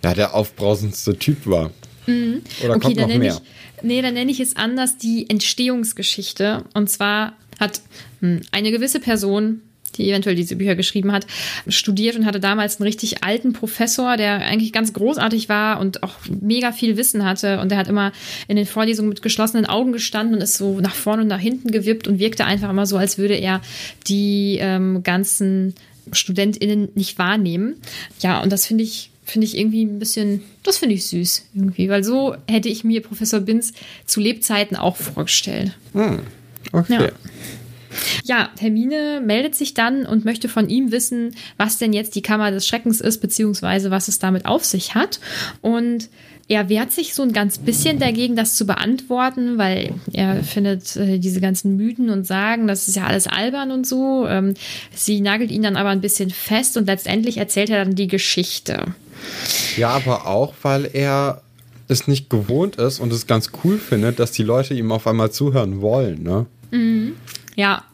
[0.02, 1.70] ja, der aufbrausendste Typ war.
[2.06, 2.42] Mhm.
[2.62, 3.40] Oder okay, kommt noch mehr?
[3.76, 6.64] Ich, nee, dann nenne ich es anders die Entstehungsgeschichte.
[6.74, 7.80] Und zwar hat
[8.20, 9.62] hm, eine gewisse Person,
[9.96, 11.26] die eventuell diese Bücher geschrieben hat,
[11.68, 16.14] studiert und hatte damals einen richtig alten Professor, der eigentlich ganz großartig war und auch
[16.28, 17.60] mega viel Wissen hatte.
[17.60, 18.12] Und der hat immer
[18.46, 21.70] in den Vorlesungen mit geschlossenen Augen gestanden und ist so nach vorne und nach hinten
[21.70, 23.62] gewippt und wirkte einfach immer so, als würde er
[24.06, 25.74] die ähm, ganzen
[26.12, 27.76] StudentInnen nicht wahrnehmen.
[28.20, 31.88] Ja, und das finde ich finde ich irgendwie ein bisschen, das finde ich süß irgendwie,
[31.88, 33.72] weil so hätte ich mir Professor Binz
[34.06, 35.76] zu Lebzeiten auch vorgestellt.
[35.92, 36.20] Hm,
[36.72, 36.92] okay.
[36.92, 37.12] Ja.
[38.24, 42.50] Ja, Hermine meldet sich dann und möchte von ihm wissen, was denn jetzt die Kammer
[42.50, 45.18] des Schreckens ist, beziehungsweise was es damit auf sich hat.
[45.62, 46.10] Und
[46.48, 51.18] er wehrt sich so ein ganz bisschen dagegen, das zu beantworten, weil er findet äh,
[51.18, 54.26] diese ganzen Mythen und Sagen, das ist ja alles albern und so.
[54.28, 54.54] Ähm,
[54.94, 58.94] sie nagelt ihn dann aber ein bisschen fest und letztendlich erzählt er dann die Geschichte.
[59.76, 61.42] Ja, aber auch, weil er
[61.88, 65.30] es nicht gewohnt ist und es ganz cool findet, dass die Leute ihm auf einmal
[65.30, 66.46] zuhören wollen, ne?
[66.70, 67.12] Mhm.
[67.54, 67.84] Ja,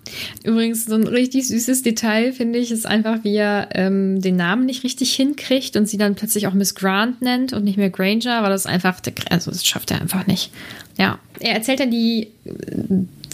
[0.42, 4.66] übrigens so ein richtig süßes Detail finde ich, ist einfach, wie er ähm, den Namen
[4.66, 8.38] nicht richtig hinkriegt und sie dann plötzlich auch Miss Grant nennt und nicht mehr Granger,
[8.38, 10.50] aber das einfach, also das schafft er einfach nicht.
[10.98, 12.28] Ja, er erzählt dann die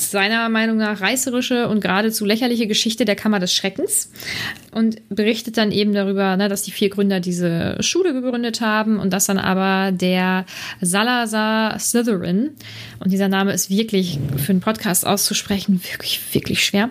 [0.01, 4.11] seiner Meinung nach reißerische und geradezu lächerliche Geschichte der Kammer des Schreckens
[4.73, 9.13] und berichtet dann eben darüber, ne, dass die vier Gründer diese Schule gegründet haben und
[9.13, 10.47] dass dann aber der
[10.81, 12.51] Salazar Slytherin,
[13.01, 16.91] und dieser Name ist wirklich für einen Podcast auszusprechen wirklich, wirklich schwer,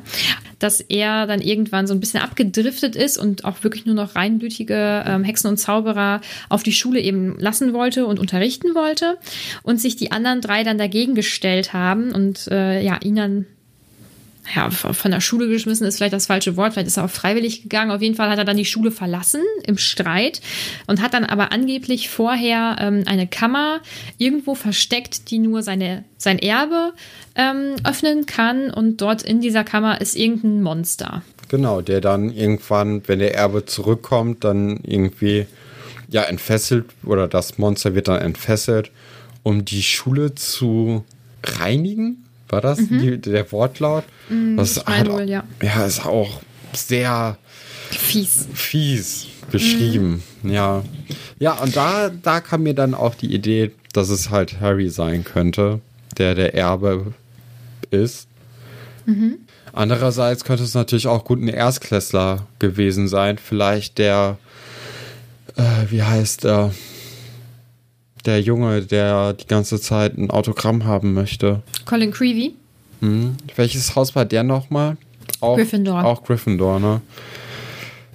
[0.60, 5.04] dass er dann irgendwann so ein bisschen abgedriftet ist und auch wirklich nur noch reinblütige
[5.06, 9.17] ähm, Hexen und Zauberer auf die Schule eben lassen wollte und unterrichten wollte
[9.63, 13.46] und sich die anderen drei dann dagegen gestellt haben und äh, ja, ihn dann
[14.55, 17.63] ja, von der Schule geschmissen ist vielleicht das falsche Wort, vielleicht ist er auch freiwillig
[17.63, 17.91] gegangen.
[17.91, 20.41] Auf jeden Fall hat er dann die Schule verlassen im Streit
[20.88, 23.81] und hat dann aber angeblich vorher ähm, eine Kammer
[24.17, 26.93] irgendwo versteckt, die nur seine, sein Erbe
[27.36, 28.71] ähm, öffnen kann.
[28.71, 31.23] Und dort in dieser Kammer ist irgendein Monster.
[31.49, 35.45] Genau, der dann irgendwann, wenn der Erbe zurückkommt, dann irgendwie
[36.10, 38.91] ja entfesselt oder das Monster wird dann entfesselt,
[39.43, 41.03] um die Schule zu
[41.43, 42.99] reinigen war das mhm.
[42.99, 44.03] die, der Wortlaut?
[44.29, 45.43] Mhm, das hat, wohl, ja.
[45.62, 46.41] ja, ist auch
[46.73, 47.38] sehr
[47.89, 50.23] fies, fies beschrieben.
[50.41, 50.51] Mhm.
[50.51, 50.83] Ja.
[51.39, 55.23] Ja, und da, da kam mir dann auch die Idee, dass es halt Harry sein
[55.23, 55.81] könnte,
[56.17, 57.13] der der Erbe
[57.91, 58.27] ist.
[59.05, 59.38] Mhm.
[59.73, 63.38] Andererseits könnte es natürlich auch gut ein Erstklässler gewesen sein.
[63.38, 64.38] Vielleicht der,
[65.55, 66.73] äh, wie heißt er?
[68.25, 71.62] Der Junge, der die ganze Zeit ein Autogramm haben möchte.
[71.86, 72.53] Colin Creevy.
[73.01, 73.38] Hm.
[73.56, 74.97] Welches Haus war der nochmal?
[75.39, 76.03] Auch, Gryffindor.
[76.03, 77.01] Auch Gryffindor, ne?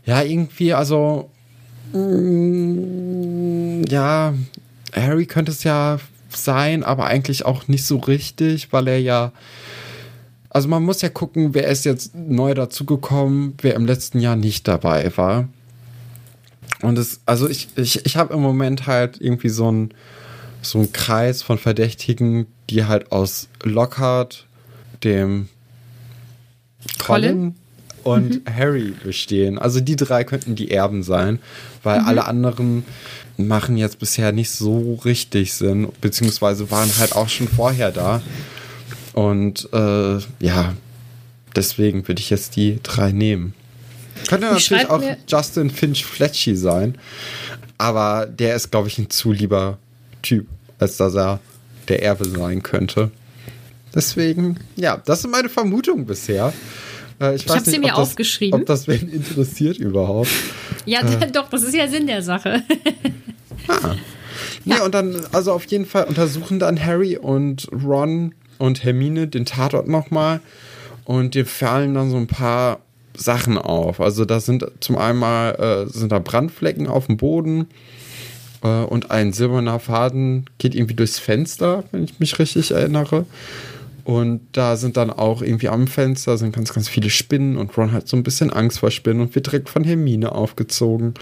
[0.05, 1.31] Ja, irgendwie, also.
[1.93, 4.35] Mm, ja,
[4.93, 5.99] Harry könnte es ja
[6.31, 9.33] sein, aber eigentlich auch nicht so richtig, weil er ja.
[10.49, 14.69] Also man muss ja gucken, wer ist jetzt neu dazugekommen, wer im letzten Jahr nicht
[14.69, 15.49] dabei war.
[16.83, 19.95] Und es, also ich, ich, ich habe im Moment halt irgendwie so ein
[20.63, 24.47] so ein Kreis von Verdächtigen, die halt aus Lockhart,
[25.03, 25.49] dem
[26.99, 27.55] Colin, Colin
[28.05, 28.55] und mhm.
[28.55, 29.59] Harry bestehen.
[29.59, 31.41] Also die drei könnten die Erben sein,
[31.83, 32.07] weil mhm.
[32.07, 32.85] alle anderen
[33.37, 38.23] machen jetzt bisher nicht so richtig Sinn, beziehungsweise waren halt auch schon vorher da.
[39.15, 40.75] Und äh, ja,
[41.57, 43.55] deswegen würde ich jetzt die drei nehmen.
[44.29, 46.97] Könnte ich natürlich auch Justin Finch Fletchy sein,
[47.79, 49.79] aber der ist, glaube ich, ein zu lieber
[50.23, 50.47] Typ,
[50.79, 51.41] als dass er
[51.89, 53.11] der Erbe sein könnte.
[53.95, 56.53] Deswegen, ja, das sind meine Vermutungen bisher.
[57.21, 58.61] Äh, ich ich habe sie mir das, aufgeschrieben.
[58.61, 60.31] Ob das wen interessiert überhaupt.
[60.87, 61.31] Ja, äh.
[61.33, 62.63] doch, das ist ja Sinn der Sache.
[63.69, 63.95] ah.
[64.65, 64.85] Nee, ja.
[64.85, 69.89] und dann, also auf jeden Fall untersuchen dann Harry und Ron und Hermine den Tatort
[69.89, 70.41] nochmal
[71.05, 72.81] und dir fallen dann so ein paar
[73.23, 74.01] Sachen auf.
[74.01, 77.69] Also da sind zum einen äh, sind da Brandflecken auf dem Boden
[78.63, 83.27] äh, und ein silberner Faden geht irgendwie durchs Fenster, wenn ich mich richtig erinnere.
[84.05, 87.93] Und da sind dann auch irgendwie am Fenster sind ganz, ganz viele Spinnen und Ron
[87.93, 91.15] hat so ein bisschen Angst vor Spinnen und wird direkt von Hermine aufgezogen.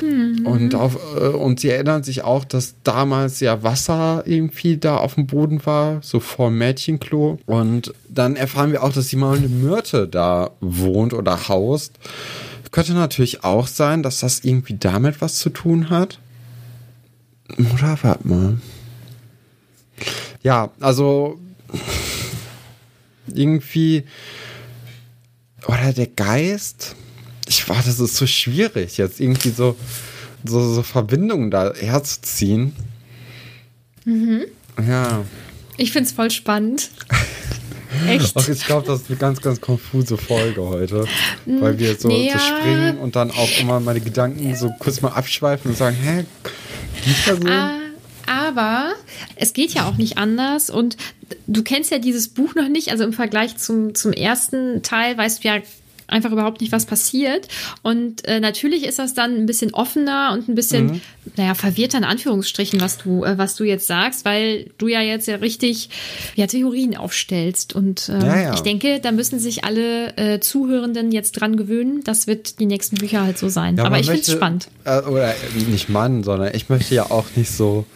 [0.00, 0.46] Mhm.
[0.46, 5.16] Und, auf, äh, und sie erinnern sich auch, dass damals ja Wasser irgendwie da auf
[5.16, 7.38] dem Boden war, so vor dem Mädchenklo.
[7.44, 11.98] Und dann erfahren wir auch, dass sie mal eine Myrte da wohnt oder haust.
[12.70, 16.18] Könnte natürlich auch sein, dass das irgendwie damit was zu tun hat.
[17.58, 18.58] Oder warte mal.
[20.42, 21.38] Ja, also
[23.26, 24.04] irgendwie
[25.66, 26.94] oder der Geist.
[27.48, 29.76] Ich war, das ist so schwierig, jetzt irgendwie so,
[30.44, 32.74] so, so Verbindungen da herzuziehen.
[34.04, 34.44] Mhm.
[34.86, 35.24] Ja.
[35.76, 36.90] Ich finde es voll spannend.
[38.08, 38.32] Echt?
[38.36, 41.04] Ach, ich glaube, das ist eine ganz, ganz konfuse Folge heute.
[41.44, 42.32] Weil wir so, ja.
[42.32, 46.24] so springen und dann auch immer meine Gedanken so kurz mal abschweifen und sagen, hä,
[47.04, 47.50] die Person?
[47.50, 47.81] Ah
[48.26, 48.92] aber
[49.36, 50.96] es geht ja auch nicht anders und
[51.46, 55.42] du kennst ja dieses Buch noch nicht, also im Vergleich zum, zum ersten Teil weißt
[55.42, 55.62] du ja
[56.12, 57.48] einfach überhaupt nicht, was passiert.
[57.82, 61.00] Und äh, natürlich ist das dann ein bisschen offener und ein bisschen, mhm.
[61.36, 65.26] naja, verwirrter in Anführungsstrichen, was du, äh, was du jetzt sagst, weil du ja jetzt
[65.26, 65.88] ja richtig
[66.36, 67.74] ja, Theorien aufstellst.
[67.74, 68.54] Und ja, ja.
[68.54, 72.02] ich denke, da müssen sich alle äh, Zuhörenden jetzt dran gewöhnen.
[72.04, 73.76] Das wird die nächsten Bücher halt so sein.
[73.76, 74.68] Ja, Aber ich finde es spannend.
[74.84, 75.34] Äh, oder
[75.70, 77.86] nicht Mann, sondern ich möchte ja auch nicht so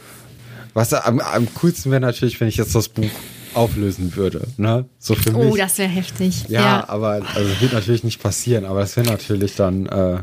[0.76, 3.08] was am, am coolsten wäre natürlich, wenn ich jetzt das Buch
[3.54, 4.46] auflösen würde.
[4.58, 4.84] Ne?
[4.98, 5.56] So für oh, mich.
[5.56, 6.44] das wäre heftig.
[6.48, 10.18] Ja, ja, aber also wird natürlich nicht passieren, aber das wäre natürlich dann äh,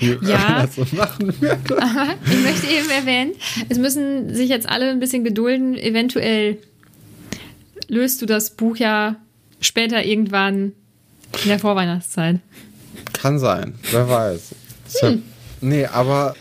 [0.00, 0.60] cool, ja.
[0.60, 1.58] wenn das so machen würde.
[1.82, 3.32] Aber ich möchte eben erwähnen,
[3.68, 5.76] es müssen sich jetzt alle ein bisschen gedulden.
[5.76, 6.58] Eventuell
[7.88, 9.16] löst du das Buch ja
[9.60, 10.72] später irgendwann
[11.42, 12.38] in der Vorweihnachtszeit.
[13.12, 14.54] Kann sein, wer weiß.
[15.00, 15.22] Hm.
[15.60, 16.36] Nee, aber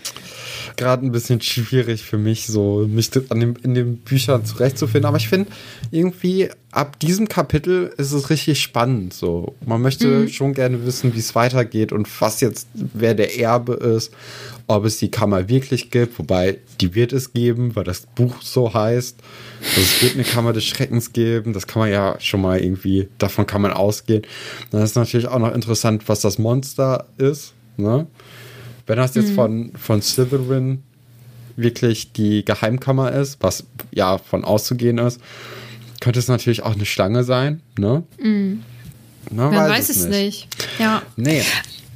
[0.78, 5.06] gerade ein bisschen schwierig für mich, so mich an dem, in den Büchern zurechtzufinden.
[5.06, 5.50] Aber ich finde,
[5.92, 9.14] irgendwie ab diesem Kapitel ist es richtig spannend.
[9.14, 10.28] So, man möchte mhm.
[10.28, 14.12] schon gerne wissen, wie es weitergeht und was jetzt, wer der Erbe ist,
[14.68, 18.74] ob es die Kammer wirklich gibt, wobei die wird es geben, weil das Buch so
[18.74, 19.18] heißt.
[19.62, 23.08] Also es wird eine Kammer des Schreckens geben, das kann man ja schon mal irgendwie,
[23.18, 24.24] davon kann man ausgehen.
[24.72, 27.54] Dann ist natürlich auch noch interessant, was das Monster ist.
[27.78, 28.08] Ne?
[28.88, 29.36] Wenn das jetzt mhm.
[29.36, 30.84] von, von Slytherin
[31.56, 35.20] wirklich die Geheimkammer ist, was ja von auszugehen ist,
[36.02, 38.04] könnte es natürlich auch eine Schlange sein, ne?
[38.20, 38.64] Mhm.
[39.32, 40.12] Na, Man weiß, weiß es nicht.
[40.12, 40.48] nicht.
[40.80, 41.02] Ja.
[41.16, 41.42] Nee.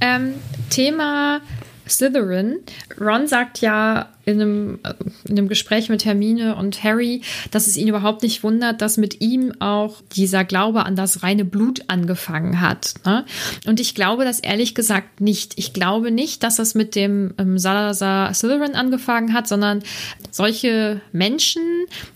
[0.02, 0.34] Ähm,
[0.70, 1.42] Thema
[1.90, 2.60] Slytherin.
[3.00, 4.80] Ron sagt ja in einem,
[5.26, 7.22] in einem Gespräch mit Hermine und Harry,
[7.52, 11.46] dass es ihn überhaupt nicht wundert, dass mit ihm auch dieser Glaube an das reine
[11.46, 12.94] Blut angefangen hat.
[13.06, 13.26] Ne?
[13.66, 15.54] Und ich glaube das ehrlich gesagt nicht.
[15.58, 19.82] Ich glaube nicht, dass das mit dem ähm, Salazar Slytherin angefangen hat, sondern
[20.30, 21.64] solche Menschen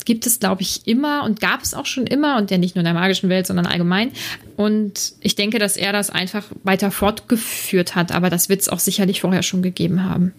[0.06, 2.82] gibt es, glaube ich, immer und gab es auch schon immer und ja nicht nur
[2.82, 4.12] in der magischen Welt, sondern allgemein.
[4.56, 8.80] Und ich denke, dass er das einfach weiter fortgeführt hat, aber das wird es auch
[8.80, 10.34] sicherlich vorher schon gegeben haben.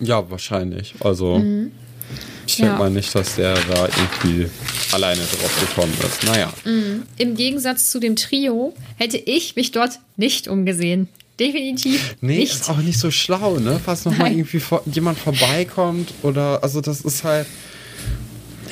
[0.00, 0.94] Ja, wahrscheinlich.
[1.00, 1.72] Also, mhm.
[2.46, 2.78] ich denke ja.
[2.78, 4.48] mal nicht, dass der da irgendwie
[4.92, 6.24] alleine drauf gekommen ist.
[6.24, 6.52] Naja.
[6.64, 7.02] Mhm.
[7.16, 11.08] Im Gegensatz zu dem Trio hätte ich mich dort nicht umgesehen.
[11.38, 12.16] Definitiv.
[12.20, 12.52] Nee, nicht.
[12.52, 13.78] ist auch nicht so schlau, ne?
[13.84, 17.46] Falls nochmal irgendwie vor, jemand vorbeikommt oder, also das ist halt,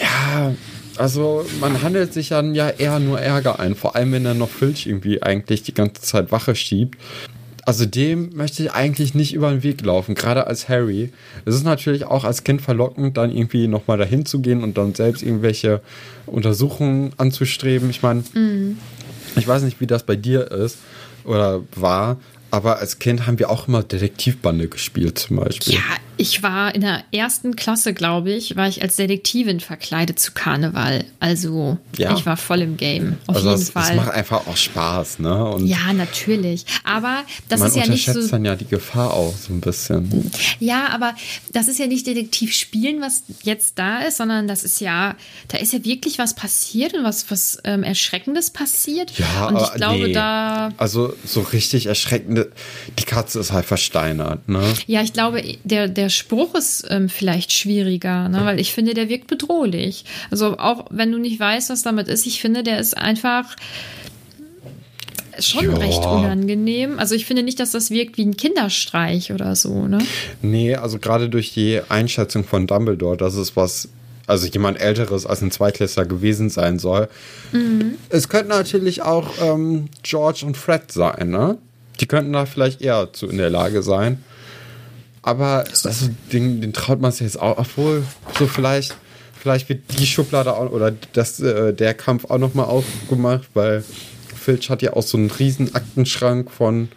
[0.01, 0.55] ja,
[0.97, 4.49] also man handelt sich dann ja eher nur Ärger ein, vor allem wenn er noch
[4.49, 6.99] Filch irgendwie eigentlich die ganze Zeit Wache schiebt
[7.66, 11.12] also dem möchte ich eigentlich nicht über den Weg laufen, gerade als Harry.
[11.44, 14.94] Es ist natürlich auch als Kind verlockend, dann irgendwie nochmal dahin zu gehen und dann
[14.94, 15.81] selbst irgendwelche
[16.27, 17.90] Untersuchungen anzustreben.
[17.90, 18.79] Ich meine, mhm.
[19.37, 20.79] ich weiß nicht, wie das bei dir ist
[21.24, 22.18] oder war,
[22.50, 25.74] aber als Kind haben wir auch immer Detektivbande gespielt zum Beispiel.
[25.74, 25.81] Ja,
[26.16, 31.05] Ich war in der ersten Klasse, glaube ich, war ich als Detektivin verkleidet zu Karneval.
[31.20, 32.14] Also Ja.
[32.16, 33.16] ich war voll im Game.
[33.27, 33.90] Auf also jeden es, Fall.
[33.90, 35.44] es macht einfach auch Spaß, ne?
[35.44, 36.64] Und ja, natürlich.
[36.85, 38.31] Aber das man ist ja nicht unterschätzt so.
[38.31, 40.31] dann ja die Gefahr auch so ein bisschen.
[40.61, 41.14] Ja, aber
[41.53, 45.16] das ist ja nicht Detektiv spielen, was jetzt da ist, sondern das ist ja,
[45.48, 49.12] da ist ja wirklich was passiert und was, was ähm, Erschreckendes passiert.
[49.18, 50.12] Ja, und ich aber glaube, nee.
[50.12, 50.70] da.
[50.77, 52.53] Also so richtig erschreckende.
[52.98, 54.62] Die Katze ist halt versteinert, ne?
[54.87, 58.45] Ja, ich glaube, der, der Spruch ist ähm, vielleicht schwieriger, ne?
[58.45, 60.05] weil ich finde, der wirkt bedrohlich.
[60.31, 63.57] Also auch wenn du nicht weißt, was damit ist, ich finde, der ist einfach
[65.40, 65.77] schon Ja.
[65.79, 66.99] recht unangenehm.
[66.99, 69.99] Also ich finde nicht, dass das wirkt wie ein Kinderstreich oder so, ne?
[70.43, 73.88] Nee, also gerade durch die Einschätzung von Dumbledore, dass es was,
[74.27, 77.09] also jemand Älteres als ein Zweitklässler gewesen sein soll.
[78.11, 81.59] Es könnten natürlich auch ähm, George und Fred sein, ne?
[82.01, 84.23] Die könnten da vielleicht eher zu in der Lage sein.
[85.25, 88.05] Aber also, den, den traut man sich jetzt auch, obwohl,
[88.39, 88.95] so vielleicht,
[89.39, 93.83] vielleicht wird die Schublade auch, oder das, äh, der Kampf auch nochmal aufgemacht, weil
[94.37, 96.91] Filch hat ja auch so einen riesen Aktenschrank von,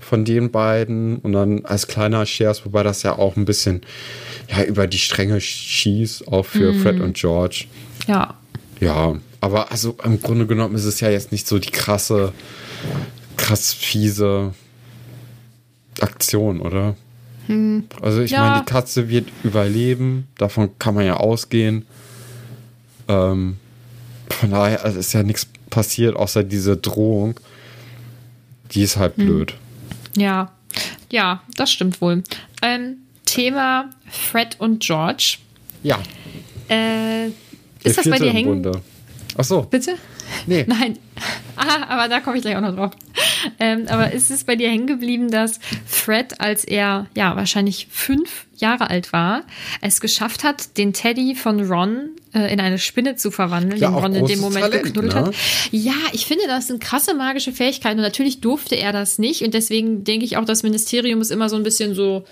[0.00, 3.80] von den beiden und dann als kleiner Shares, wobei das ja auch ein bisschen
[4.50, 7.64] ja, über die Stränge schießt, auch für Fred und George.
[8.06, 8.34] Ja.
[8.80, 12.34] Ja, aber also im Grunde genommen ist es ja jetzt nicht so die krasse,
[13.38, 14.52] krass fiese
[16.00, 16.96] Aktion, oder?
[18.00, 18.40] Also ich Ja.
[18.40, 21.86] meine, die Katze wird überleben, davon kann man ja ausgehen.
[23.08, 23.56] Ähm,
[24.30, 27.38] von daher also ist ja nichts passiert, außer diese Drohung.
[28.72, 29.54] Die ist halt blöd.
[30.16, 30.50] Ja,
[31.10, 32.22] ja, das stimmt wohl.
[32.62, 35.36] Ähm, Thema Fred und George.
[35.82, 35.98] Ja.
[36.68, 37.30] Äh, der
[37.84, 38.66] ist das bei dir hängen?
[39.38, 39.62] Ach so.
[39.62, 39.94] Bitte?
[40.46, 40.64] Nee.
[40.66, 40.98] Nein.
[41.58, 42.90] Ah, aber da komme ich gleich auch noch drauf.
[43.58, 48.46] Ähm, aber ist es bei dir hängen geblieben, dass Fred, als er ja wahrscheinlich fünf
[48.56, 49.42] Jahre alt war,
[49.80, 53.98] es geschafft hat, den Teddy von Ron äh, in eine Spinne zu verwandeln, Ja, den
[53.98, 55.26] Ron in dem Moment Talent, geknuddelt ne?
[55.26, 55.34] hat?
[55.70, 59.54] Ja, ich finde, das sind krasse magische Fähigkeiten und natürlich durfte er das nicht und
[59.54, 62.24] deswegen denke ich auch, das Ministerium ist immer so ein bisschen so,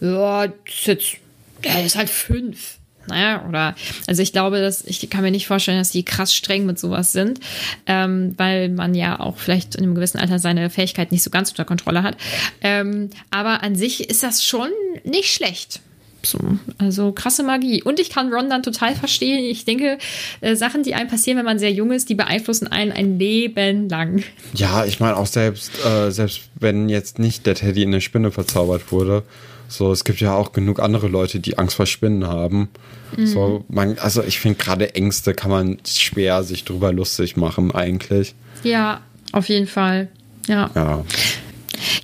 [0.00, 1.16] ja, ist jetzt,
[1.62, 2.79] er ist halt fünf.
[3.06, 3.74] Naja, oder,
[4.06, 7.12] also ich glaube, dass, ich kann mir nicht vorstellen, dass die krass streng mit sowas
[7.12, 7.40] sind,
[7.86, 11.50] ähm, weil man ja auch vielleicht in einem gewissen Alter seine Fähigkeit nicht so ganz
[11.50, 12.16] unter Kontrolle hat.
[12.60, 14.70] Ähm, aber an sich ist das schon
[15.04, 15.80] nicht schlecht.
[16.22, 16.38] So,
[16.78, 17.82] also krasse Magie.
[17.82, 19.44] Und ich kann Ron dann total verstehen.
[19.44, 19.98] Ich denke,
[20.40, 23.88] äh, Sachen, die einem passieren, wenn man sehr jung ist, die beeinflussen einen ein Leben
[23.88, 24.22] lang.
[24.54, 28.30] Ja, ich meine auch selbst, äh, selbst wenn jetzt nicht der Teddy in eine Spinne
[28.30, 29.22] verzaubert wurde,
[29.70, 32.68] so es gibt ja auch genug andere Leute, die Angst vor Spinnen haben.
[33.16, 38.34] So, man, also ich finde gerade Ängste kann man schwer sich drüber lustig machen eigentlich.
[38.62, 39.00] Ja,
[39.32, 40.08] auf jeden Fall.
[40.46, 40.70] Ja.
[40.74, 41.04] Ja.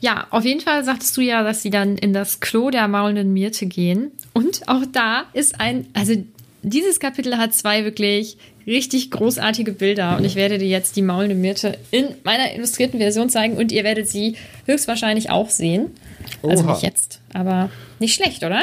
[0.00, 3.32] Ja, auf jeden Fall sagtest du ja, dass sie dann in das Klo der maulenden
[3.32, 4.10] Myrte gehen.
[4.32, 6.14] Und auch da ist ein, also
[6.62, 10.16] dieses Kapitel hat zwei wirklich richtig großartige Bilder.
[10.16, 13.84] Und ich werde dir jetzt die maulende Myrte in meiner illustrierten Version zeigen und ihr
[13.84, 15.90] werdet sie höchstwahrscheinlich auch sehen.
[16.42, 16.72] Also Oha.
[16.72, 18.62] nicht jetzt, aber nicht schlecht, oder?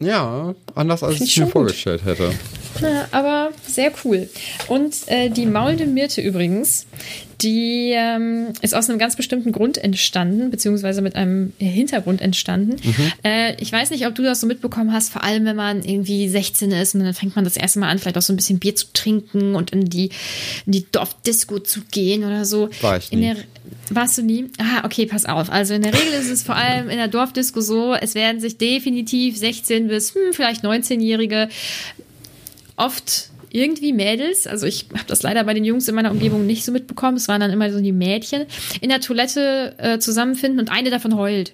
[0.00, 2.32] Ja, anders als ich ich mir vorgestellt hätte.
[2.80, 4.28] Ja, aber sehr cool.
[4.68, 6.86] Und äh, die maulende Myrte übrigens,
[7.42, 12.76] die ähm, ist aus einem ganz bestimmten Grund entstanden, beziehungsweise mit einem Hintergrund entstanden.
[13.24, 16.28] Äh, ich weiß nicht, ob du das so mitbekommen hast, vor allem wenn man irgendwie
[16.28, 18.58] 16 ist und dann fängt man das erste Mal an, vielleicht auch so ein bisschen
[18.58, 20.10] Bier zu trinken und in die,
[20.66, 22.70] in die Dorfdisco zu gehen oder so.
[22.80, 23.20] War ich nie.
[23.20, 23.36] der,
[23.90, 24.50] warst du nie?
[24.58, 25.50] Ah, okay, pass auf.
[25.50, 28.58] Also in der Regel ist es vor allem in der Dorfdisco so, es werden sich
[28.58, 31.48] definitiv 16 bis hm, vielleicht 19-Jährige
[32.80, 36.64] oft irgendwie Mädels, also ich habe das leider bei den Jungs in meiner Umgebung nicht
[36.64, 38.46] so mitbekommen, es waren dann immer so die Mädchen,
[38.80, 41.52] in der Toilette äh, zusammenfinden und eine davon heult.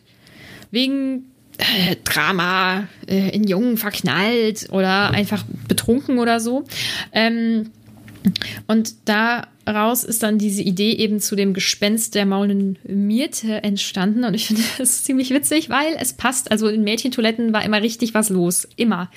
[0.71, 6.65] Wegen äh, Drama, äh, in Jungen verknallt oder einfach betrunken oder so.
[7.13, 7.71] Ähm,
[8.67, 14.25] und daraus ist dann diese Idee eben zu dem Gespenst der maulenden Myrte entstanden.
[14.25, 16.51] Und ich finde das ziemlich witzig, weil es passt.
[16.51, 18.69] Also in Mädchentoiletten war immer richtig was los.
[18.77, 19.11] Immer.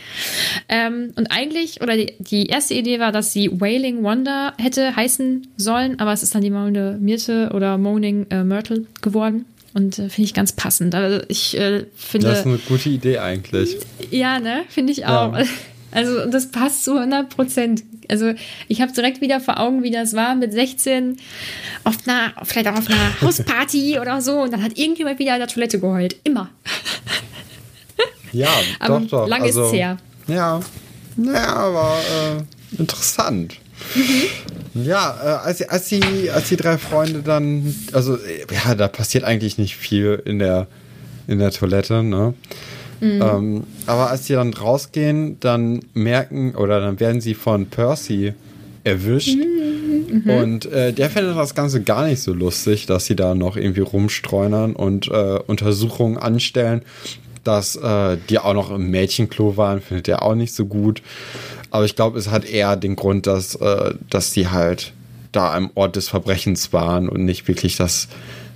[0.68, 5.48] Ähm, und eigentlich, oder die, die erste Idee war, dass sie Wailing Wonder hätte heißen
[5.58, 9.46] sollen, aber es ist dann die maulende Myrte oder Moaning äh, Myrtle geworden.
[9.74, 10.96] Und äh, finde ich ganz passend.
[10.96, 12.28] Also ich äh, finde.
[12.28, 13.78] Das ist eine gute Idee eigentlich.
[14.10, 14.64] Ja, ne?
[14.70, 15.38] Finde ich auch.
[15.38, 15.44] Ja.
[15.92, 17.84] Also das passt zu 100 Prozent.
[18.10, 18.34] Also
[18.68, 21.18] ich habe direkt wieder vor Augen, wie das war mit 16
[21.84, 25.40] auf einer, vielleicht auch auf einer Hausparty oder so und dann hat irgendjemand wieder in
[25.40, 26.16] der Toilette geheult.
[26.24, 26.50] Immer.
[28.32, 28.50] Ja,
[28.80, 29.28] Aber doch, doch.
[29.28, 29.98] lang also, ist's her.
[30.28, 30.60] Ja,
[31.18, 33.56] ja aber äh, interessant.
[33.96, 34.86] Mhm.
[34.86, 39.24] Ja, äh, als, als, die, als die drei Freunde dann, also äh, ja, da passiert
[39.24, 40.68] eigentlich nicht viel in der,
[41.28, 42.34] in der Toilette, ne?
[43.00, 43.22] Mhm.
[43.22, 48.34] Ähm, aber als sie dann rausgehen, dann merken oder dann werden sie von Percy
[48.84, 49.38] erwischt.
[49.38, 50.30] Mhm.
[50.30, 53.82] Und äh, der findet das Ganze gar nicht so lustig, dass sie da noch irgendwie
[53.82, 56.82] rumstreunern und äh, Untersuchungen anstellen.
[57.44, 61.02] Dass äh, die auch noch im Mädchenklo waren, findet er auch nicht so gut.
[61.72, 64.94] Aber ich glaube, es hat eher den Grund, dass, äh, dass die halt
[65.32, 68.08] da am Ort des Verbrechens waren und nicht wirklich, dass,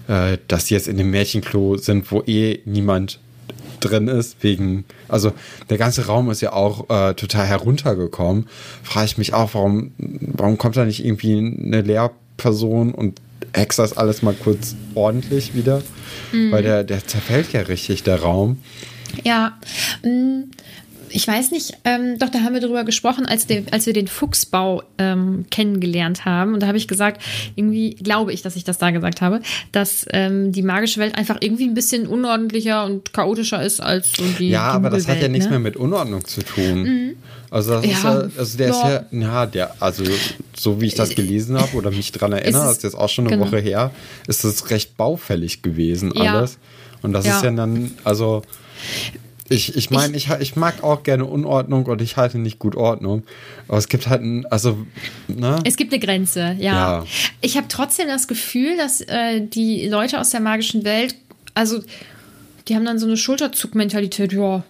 [0.08, 3.20] äh, dass die jetzt in dem Mädchenklo sind, wo eh niemand
[3.80, 5.34] drin ist, wegen, also
[5.70, 8.48] der ganze Raum ist ja auch äh, total heruntergekommen.
[8.82, 13.20] Frage ich mich auch, warum, warum kommt da nicht irgendwie eine Lehrperson und
[13.54, 15.82] hext das alles mal kurz ordentlich wieder?
[16.32, 16.52] Mhm.
[16.52, 18.60] Weil der, der zerfällt ja richtig, der Raum.
[19.24, 19.58] Ja,
[20.04, 20.44] mm,
[21.14, 24.08] ich weiß nicht, ähm, doch, da haben wir darüber gesprochen, als, der, als wir den
[24.08, 26.54] Fuchsbau ähm, kennengelernt haben.
[26.54, 27.22] Und da habe ich gesagt,
[27.56, 29.42] irgendwie glaube ich, dass ich das da gesagt habe,
[29.72, 34.24] dass ähm, die magische Welt einfach irgendwie ein bisschen unordentlicher und chaotischer ist als so
[34.40, 34.50] die.
[34.50, 35.52] Ja, die aber das hat ja nichts ne?
[35.52, 36.84] mehr mit Unordnung zu tun.
[36.84, 37.16] Mhm.
[37.52, 38.74] Also, das ja, ist ja, also der ja.
[38.74, 40.04] ist ja, ja, der, also
[40.56, 43.28] so wie ich das gelesen habe oder mich daran erinnere, das ist jetzt auch schon
[43.28, 43.46] eine genau.
[43.46, 43.92] Woche her,
[44.28, 46.58] ist es recht baufällig gewesen, alles.
[47.04, 48.42] Und das ist ja dann, also
[49.50, 53.24] ich, ich meine, ich, ich, mag auch gerne Unordnung und ich halte nicht gut Ordnung.
[53.68, 54.86] Aber es gibt halt ein, also,
[55.28, 55.60] ne?
[55.66, 56.74] Es gibt eine Grenze, ja.
[56.74, 57.06] ja.
[57.42, 61.16] Ich habe trotzdem das Gefühl, dass äh, die Leute aus der magischen Welt,
[61.54, 61.82] also,
[62.68, 64.64] die haben dann so eine Schulterzugmentalität, ja,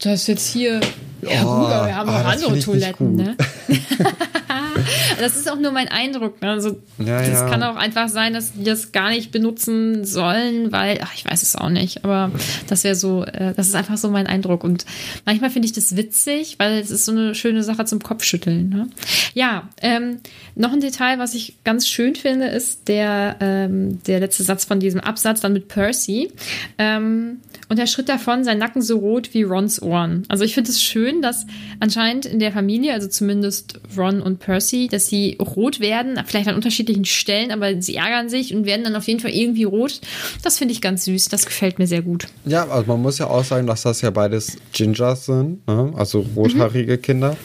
[0.00, 0.80] das ist jetzt hier,
[1.22, 3.36] ja, oh, gut, aber wir haben oh, auch andere Toiletten, ne?
[5.20, 6.40] das ist auch nur mein Eindruck.
[6.42, 6.50] Ne?
[6.50, 7.48] Also, ja, das ja.
[7.48, 11.42] kann auch einfach sein, dass die das gar nicht benutzen sollen, weil, ach, ich weiß
[11.42, 12.30] es auch nicht, aber
[12.68, 14.64] das wäre so, äh, das ist einfach so mein Eindruck.
[14.64, 14.86] Und
[15.24, 18.68] manchmal finde ich das witzig, weil es ist so eine schöne Sache zum Kopfschütteln.
[18.68, 18.88] Ne?
[19.34, 20.18] Ja, ähm,
[20.54, 24.80] noch ein Detail, was ich ganz schön finde, ist der, ähm, der letzte Satz von
[24.80, 26.32] diesem Absatz dann mit Percy.
[26.78, 27.38] Ähm,
[27.70, 30.24] und der Schritt davon, sein Nacken so rot wie Rons Ohren.
[30.28, 31.46] Also ich finde es schön, dass
[31.78, 36.56] anscheinend in der Familie, also zumindest Ron und Percy, dass sie rot werden, vielleicht an
[36.56, 40.00] unterschiedlichen Stellen, aber sie ärgern sich und werden dann auf jeden Fall irgendwie rot.
[40.42, 42.26] Das finde ich ganz süß, das gefällt mir sehr gut.
[42.44, 45.92] Ja, also man muss ja auch sagen, dass das ja beides Gingers sind, ne?
[45.96, 47.02] also rothaarige mhm.
[47.02, 47.36] Kinder.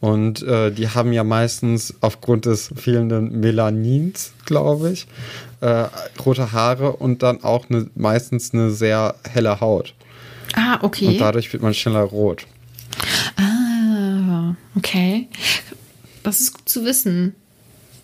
[0.00, 5.06] Und äh, die haben ja meistens aufgrund des fehlenden Melanins, glaube ich,
[5.60, 5.86] äh,
[6.24, 9.94] rote Haare und dann auch ne, meistens eine sehr helle Haut.
[10.54, 11.08] Ah, okay.
[11.08, 12.46] Und dadurch wird man schneller rot.
[13.36, 15.28] Ah, okay.
[16.22, 17.34] Das ist gut zu wissen.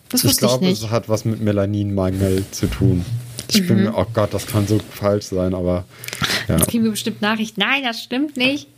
[0.09, 3.05] Das ich glaube, es hat was mit Melaninmangel zu tun.
[3.49, 3.67] Ich mhm.
[3.67, 5.85] bin mir, oh Gott, das kann so falsch sein, aber.
[6.49, 6.57] Ja.
[6.57, 7.59] Jetzt kriegen wir bestimmt Nachricht.
[7.59, 8.69] Nein, das stimmt nicht.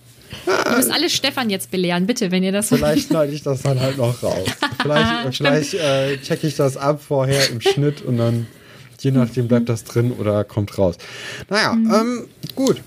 [0.45, 2.69] Wir müssen alle Stefan jetzt belehren, bitte, wenn ihr das.
[2.69, 4.49] Vielleicht schneide ich das dann halt noch raus.
[4.83, 8.47] Vielleicht, vielleicht äh, checke ich das ab vorher im Schnitt und dann
[9.01, 10.97] Je nachdem bleibt das drin oder kommt raus.
[11.49, 11.95] Naja, mhm.
[11.95, 12.83] ähm, gut.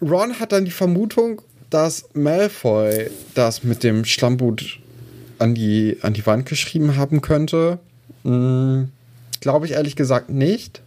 [0.00, 4.80] Ron hat dann die Vermutung, dass Malfoy das mit dem Schlammbut
[5.38, 7.78] an die, an die Wand geschrieben haben könnte.
[8.24, 8.90] Hm,
[9.40, 10.82] Glaube ich ehrlich gesagt nicht.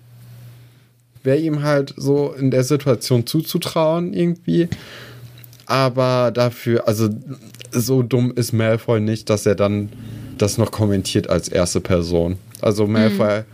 [1.27, 4.69] Wäre ihm halt so in der Situation zuzutrauen irgendwie.
[5.65, 7.09] Aber dafür, also
[7.71, 9.89] so dumm ist Malfoy nicht, dass er dann
[10.37, 12.37] das noch kommentiert als erste Person.
[12.61, 13.45] Also Malfoy mhm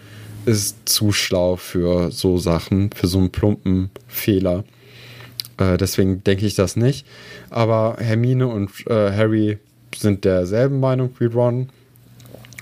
[0.46, 4.64] ist zu schlau für so Sachen, für so einen plumpen Fehler.
[5.58, 7.06] Äh, deswegen denke ich das nicht.
[7.50, 9.60] Aber Hermine und äh, Harry
[9.96, 11.70] sind derselben Meinung wie Ron.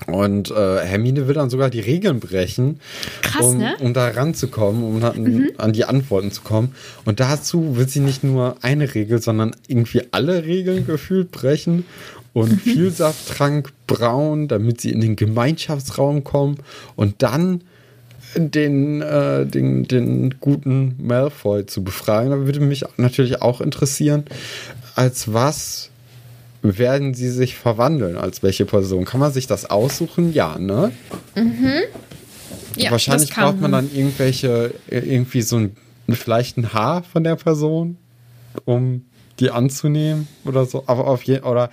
[0.06, 2.80] Und äh, Hermine will dann sogar die Regeln brechen,
[3.22, 3.74] Krass, um, ne?
[3.80, 5.50] um da ranzukommen, um an, mhm.
[5.58, 6.74] an, die Antworten zu kommen.
[7.04, 11.84] Und dazu will sie nicht nur eine Regel, sondern irgendwie alle Regeln gefühlt brechen
[12.32, 12.58] und mhm.
[12.58, 16.58] Vielsafttrank brauen, damit sie in den Gemeinschaftsraum kommen.
[16.96, 17.62] Und dann
[18.34, 22.30] den, äh, den, den guten Malfoy zu befragen.
[22.30, 24.24] Da würde mich natürlich auch interessieren,
[24.94, 25.90] als was
[26.62, 28.16] werden sie sich verwandeln?
[28.16, 29.04] Als welche Person?
[29.04, 30.32] Kann man sich das aussuchen?
[30.32, 30.92] Ja, ne?
[31.34, 31.82] Mhm.
[32.76, 35.76] Ja, Wahrscheinlich braucht man dann irgendwelche, irgendwie so ein,
[36.08, 37.98] vielleicht ein Haar von der Person,
[38.64, 39.04] um
[39.40, 40.84] die anzunehmen oder so.
[40.86, 41.70] Aber auf je, oder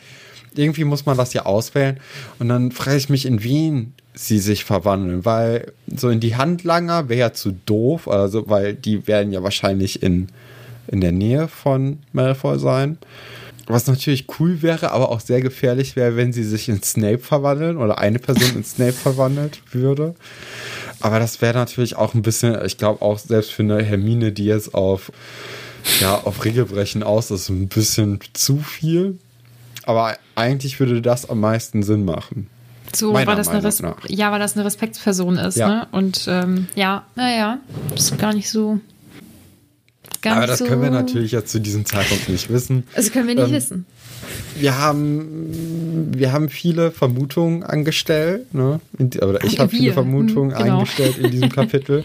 [0.55, 1.99] irgendwie muss man das ja auswählen.
[2.39, 7.07] Und dann frage ich mich, in Wien sie sich verwandeln, weil so in die Handlanger
[7.07, 10.27] wäre ja zu doof, also weil die werden ja wahrscheinlich in,
[10.87, 12.97] in der Nähe von Malfoy sein.
[13.69, 17.77] Was natürlich cool wäre, aber auch sehr gefährlich wäre, wenn sie sich in Snape verwandeln
[17.77, 20.15] oder eine Person in Snape verwandelt würde.
[21.01, 24.45] Aber das wäre natürlich auch ein bisschen, ich glaube auch selbst für eine Hermine, die
[24.45, 25.11] jetzt auf,
[26.01, 29.19] ja, auf Regelbrechen aus ist, ein bisschen zu viel.
[29.83, 32.49] Aber eigentlich würde das am meisten Sinn machen.
[32.95, 35.67] So, weil das, eine Res ja, weil das eine Respektsperson ist, ja.
[35.67, 35.87] ne?
[35.91, 37.59] Und ähm, ja, naja,
[37.91, 38.79] das ist gar nicht so.
[40.21, 40.65] Gar Aber nicht das so.
[40.65, 42.83] können wir natürlich jetzt zu diesem Zeitpunkt nicht wissen.
[42.95, 43.85] Also können wir nicht Ähm, wissen.
[44.57, 48.79] Wir haben, wir haben viele Vermutungen angestellt, ne?
[49.21, 50.79] Oder ich habe viele Vermutungen hm, genau.
[50.79, 52.03] eingestellt in diesem Kapitel.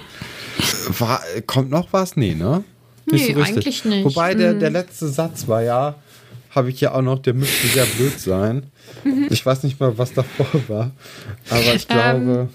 [0.98, 2.16] War, kommt noch was?
[2.16, 2.62] Nee, ne?
[3.06, 4.04] Nee, eigentlich nicht.
[4.04, 4.60] Wobei der, Hm.
[4.60, 5.96] der letzte Satz war ja,
[6.50, 8.62] habe ich ja auch noch, der müsste sehr blöd sein.
[9.02, 9.26] Mhm.
[9.30, 10.90] Ich weiß nicht mal, was davor war.
[11.50, 12.48] Aber ich glaube,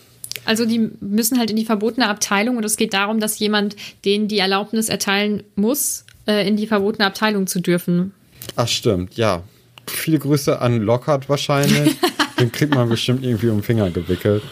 [0.45, 3.75] Also die müssen halt in die verbotene Abteilung und es geht darum, dass jemand
[4.05, 8.13] denen die Erlaubnis erteilen muss, äh, in die verbotene Abteilung zu dürfen.
[8.55, 9.43] ach stimmt, ja.
[9.87, 11.95] Viele Grüße an Lockhart wahrscheinlich.
[12.39, 14.43] Den kriegt man bestimmt irgendwie um den Finger gewickelt.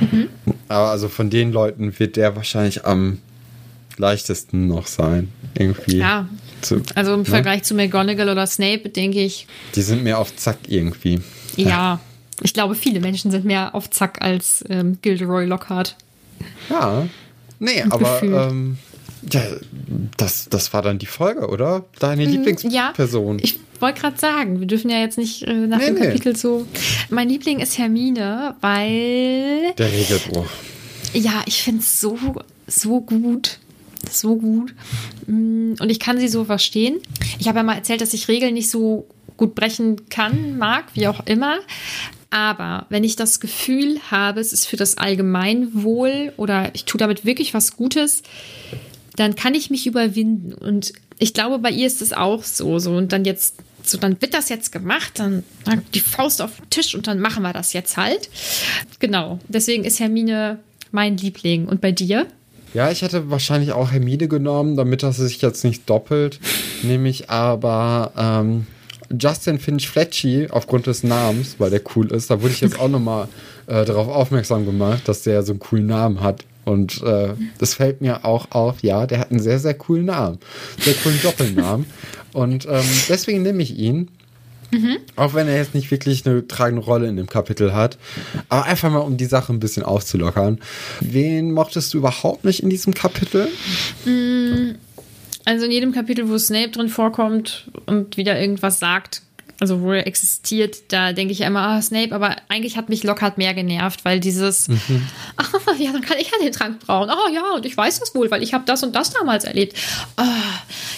[0.00, 0.28] Mhm.
[0.68, 3.18] Aber also von den Leuten wird der wahrscheinlich am
[3.96, 5.28] leichtesten noch sein.
[5.58, 5.98] Irgendwie.
[5.98, 6.28] Ja,
[6.60, 7.24] Zu, also im ne?
[7.24, 11.20] Vergleich zu McGonagall oder Snape denke ich, Die sind mehr auf Zack irgendwie.
[11.56, 12.00] ja.
[12.42, 15.96] Ich glaube, viele Menschen sind mehr auf Zack als ähm, Gilderoy Lockhart.
[16.68, 17.06] Ja.
[17.58, 18.78] Nee, aber ähm,
[19.30, 19.42] ja,
[20.16, 21.84] das, das war dann die Folge, oder?
[22.00, 23.34] Deine Lieblingsperson.
[23.36, 25.94] Mhm, Ja, ich wollte gerade sagen, wir dürfen ja jetzt nicht äh, nach Nee, dem
[25.94, 26.00] nee.
[26.06, 26.66] Kapitel so.
[27.10, 30.46] Mein Liebling ist Hermine, weil Der Regelbruch.
[31.12, 32.18] ja, ich finde es so,
[32.66, 33.58] so gut.
[34.10, 34.74] So gut.
[35.28, 36.98] Mm, Und ich kann sie so verstehen.
[37.38, 41.06] Ich habe ja mal erzählt, dass ich Regeln nicht so gut brechen kann, mag, wie
[41.06, 41.58] auch immer.
[42.32, 47.26] Aber wenn ich das Gefühl habe, es ist für das Allgemeinwohl oder ich tue damit
[47.26, 48.22] wirklich was Gutes,
[49.16, 50.54] dann kann ich mich überwinden.
[50.54, 52.78] Und ich glaube, bei ihr ist es auch so.
[52.78, 52.92] so.
[52.92, 56.70] Und dann jetzt, so dann wird das jetzt gemacht, dann, dann die Faust auf den
[56.70, 58.30] Tisch und dann machen wir das jetzt halt.
[58.98, 59.38] Genau.
[59.48, 60.58] Deswegen ist Hermine
[60.90, 61.68] mein Liebling.
[61.68, 62.26] Und bei dir?
[62.72, 66.40] Ja, ich hätte wahrscheinlich auch Hermine genommen, damit das sich jetzt nicht doppelt.
[66.82, 68.66] Nämlich aber ähm,
[69.18, 72.30] Justin Finch Fletchy aufgrund des Namens, weil der cool ist.
[72.30, 73.28] Da wurde ich jetzt auch nochmal
[73.66, 76.44] äh, darauf aufmerksam gemacht, dass der so einen coolen Namen hat.
[76.64, 80.38] Und äh, das fällt mir auch auf, ja, der hat einen sehr, sehr coolen Namen.
[80.78, 81.86] Sehr coolen Doppelnamen.
[82.32, 84.08] Und ähm, deswegen nehme ich ihn.
[85.16, 87.98] Auch wenn er jetzt nicht wirklich eine tragende Rolle in dem Kapitel hat.
[88.48, 90.60] Aber einfach mal, um die Sache ein bisschen aufzulockern.
[91.00, 93.48] Wen mochtest du überhaupt nicht in diesem Kapitel?
[95.44, 99.22] Also in jedem Kapitel, wo Snape drin vorkommt und wieder irgendwas sagt,
[99.58, 103.38] also wo er existiert, da denke ich immer, ah, Snape, aber eigentlich hat mich Lockhart
[103.38, 104.68] mehr genervt, weil dieses,
[105.36, 105.44] ah,
[105.78, 107.08] ja, dann kann ich ja den Trank brauen.
[107.10, 109.76] Ah, ja, und ich weiß das wohl, weil ich habe das und das damals erlebt.
[110.16, 110.24] Ah,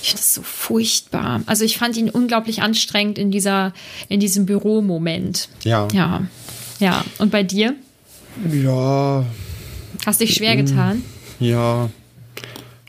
[0.03, 1.43] ich finde das so furchtbar.
[1.45, 3.75] Also ich fand ihn unglaublich anstrengend in dieser,
[4.09, 5.49] in diesem Büromoment.
[5.65, 5.89] Ja.
[5.93, 6.23] Ja.
[6.81, 7.05] Ja.
[7.19, 7.75] Und bei dir?
[8.51, 9.25] Ja,
[10.07, 11.03] Hast dich schwer getan?
[11.39, 11.91] ja,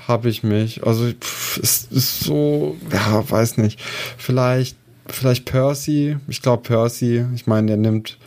[0.08, 0.86] habe ich mich.
[0.86, 3.80] Also, pff, es ist so, ja, weiß nicht.
[4.18, 4.78] Vielleicht,
[5.08, 6.18] vielleicht Percy.
[6.28, 7.26] Ich glaube Percy.
[7.36, 8.18] Ich meine, der nimmt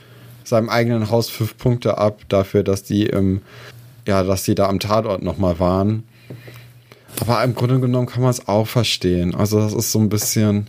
[0.44, 3.42] seinem eigenen Haus fünf Punkte ab dafür, dass die im,
[4.06, 6.04] ja, dass die da am Tatort nochmal waren.
[7.20, 9.34] Aber im Grunde genommen kann man es auch verstehen.
[9.34, 10.68] Also, das ist so ein bisschen,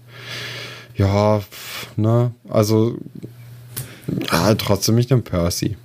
[0.95, 1.41] ja,
[1.95, 2.97] ne, also,
[4.31, 5.77] ja, trotzdem ich nehme Percy.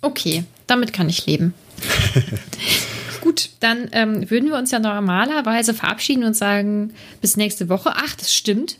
[0.00, 1.54] Okay, damit kann ich leben.
[3.20, 7.92] Gut, dann ähm, würden wir uns ja normalerweise verabschieden und sagen, bis nächste Woche.
[7.94, 8.76] Ach, das stimmt.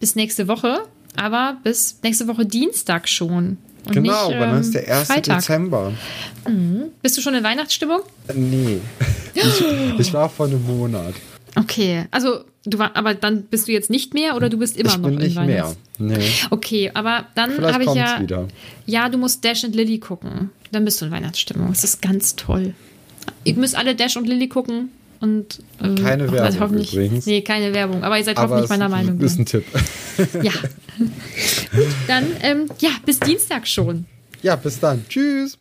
[0.00, 0.80] Bis nächste Woche,
[1.16, 3.58] aber bis nächste Woche Dienstag schon.
[3.86, 5.06] Und Genau, nicht, ähm, ist der 1.
[5.06, 5.38] Freitag.
[5.38, 5.92] Dezember.
[7.02, 8.00] Bist du schon in Weihnachtsstimmung?
[8.34, 8.80] Nee.
[9.34, 9.64] Ich,
[9.98, 11.14] ich war vor einem Monat.
[11.56, 14.90] Okay, also du war, aber dann bist du jetzt nicht mehr oder du bist immer
[14.90, 15.64] ich noch bin in nicht mehr.
[15.66, 16.30] Weihnachts- Nee.
[16.50, 18.20] Okay, aber dann habe ich ja.
[18.20, 18.48] wieder.
[18.86, 20.50] Ja, du musst Dash und Lily gucken.
[20.72, 21.68] Dann bist du in Weihnachtsstimmung.
[21.68, 22.74] Das ist ganz toll.
[23.44, 24.90] Ihr müsst alle Dash und Lily gucken.
[25.20, 27.24] Und, ähm, Keine Werbung hoffentlich, übrigens.
[27.24, 28.02] Nee, keine Werbung.
[28.04, 29.18] Aber ihr seid Aber hoffentlich meiner Meinung.
[29.20, 29.42] ist ne?
[29.42, 29.64] ein Tipp.
[30.42, 30.52] Ja.
[30.98, 34.04] Gut, dann, ähm, ja, bis Dienstag schon.
[34.42, 35.04] Ja, bis dann.
[35.08, 35.52] Tschüss.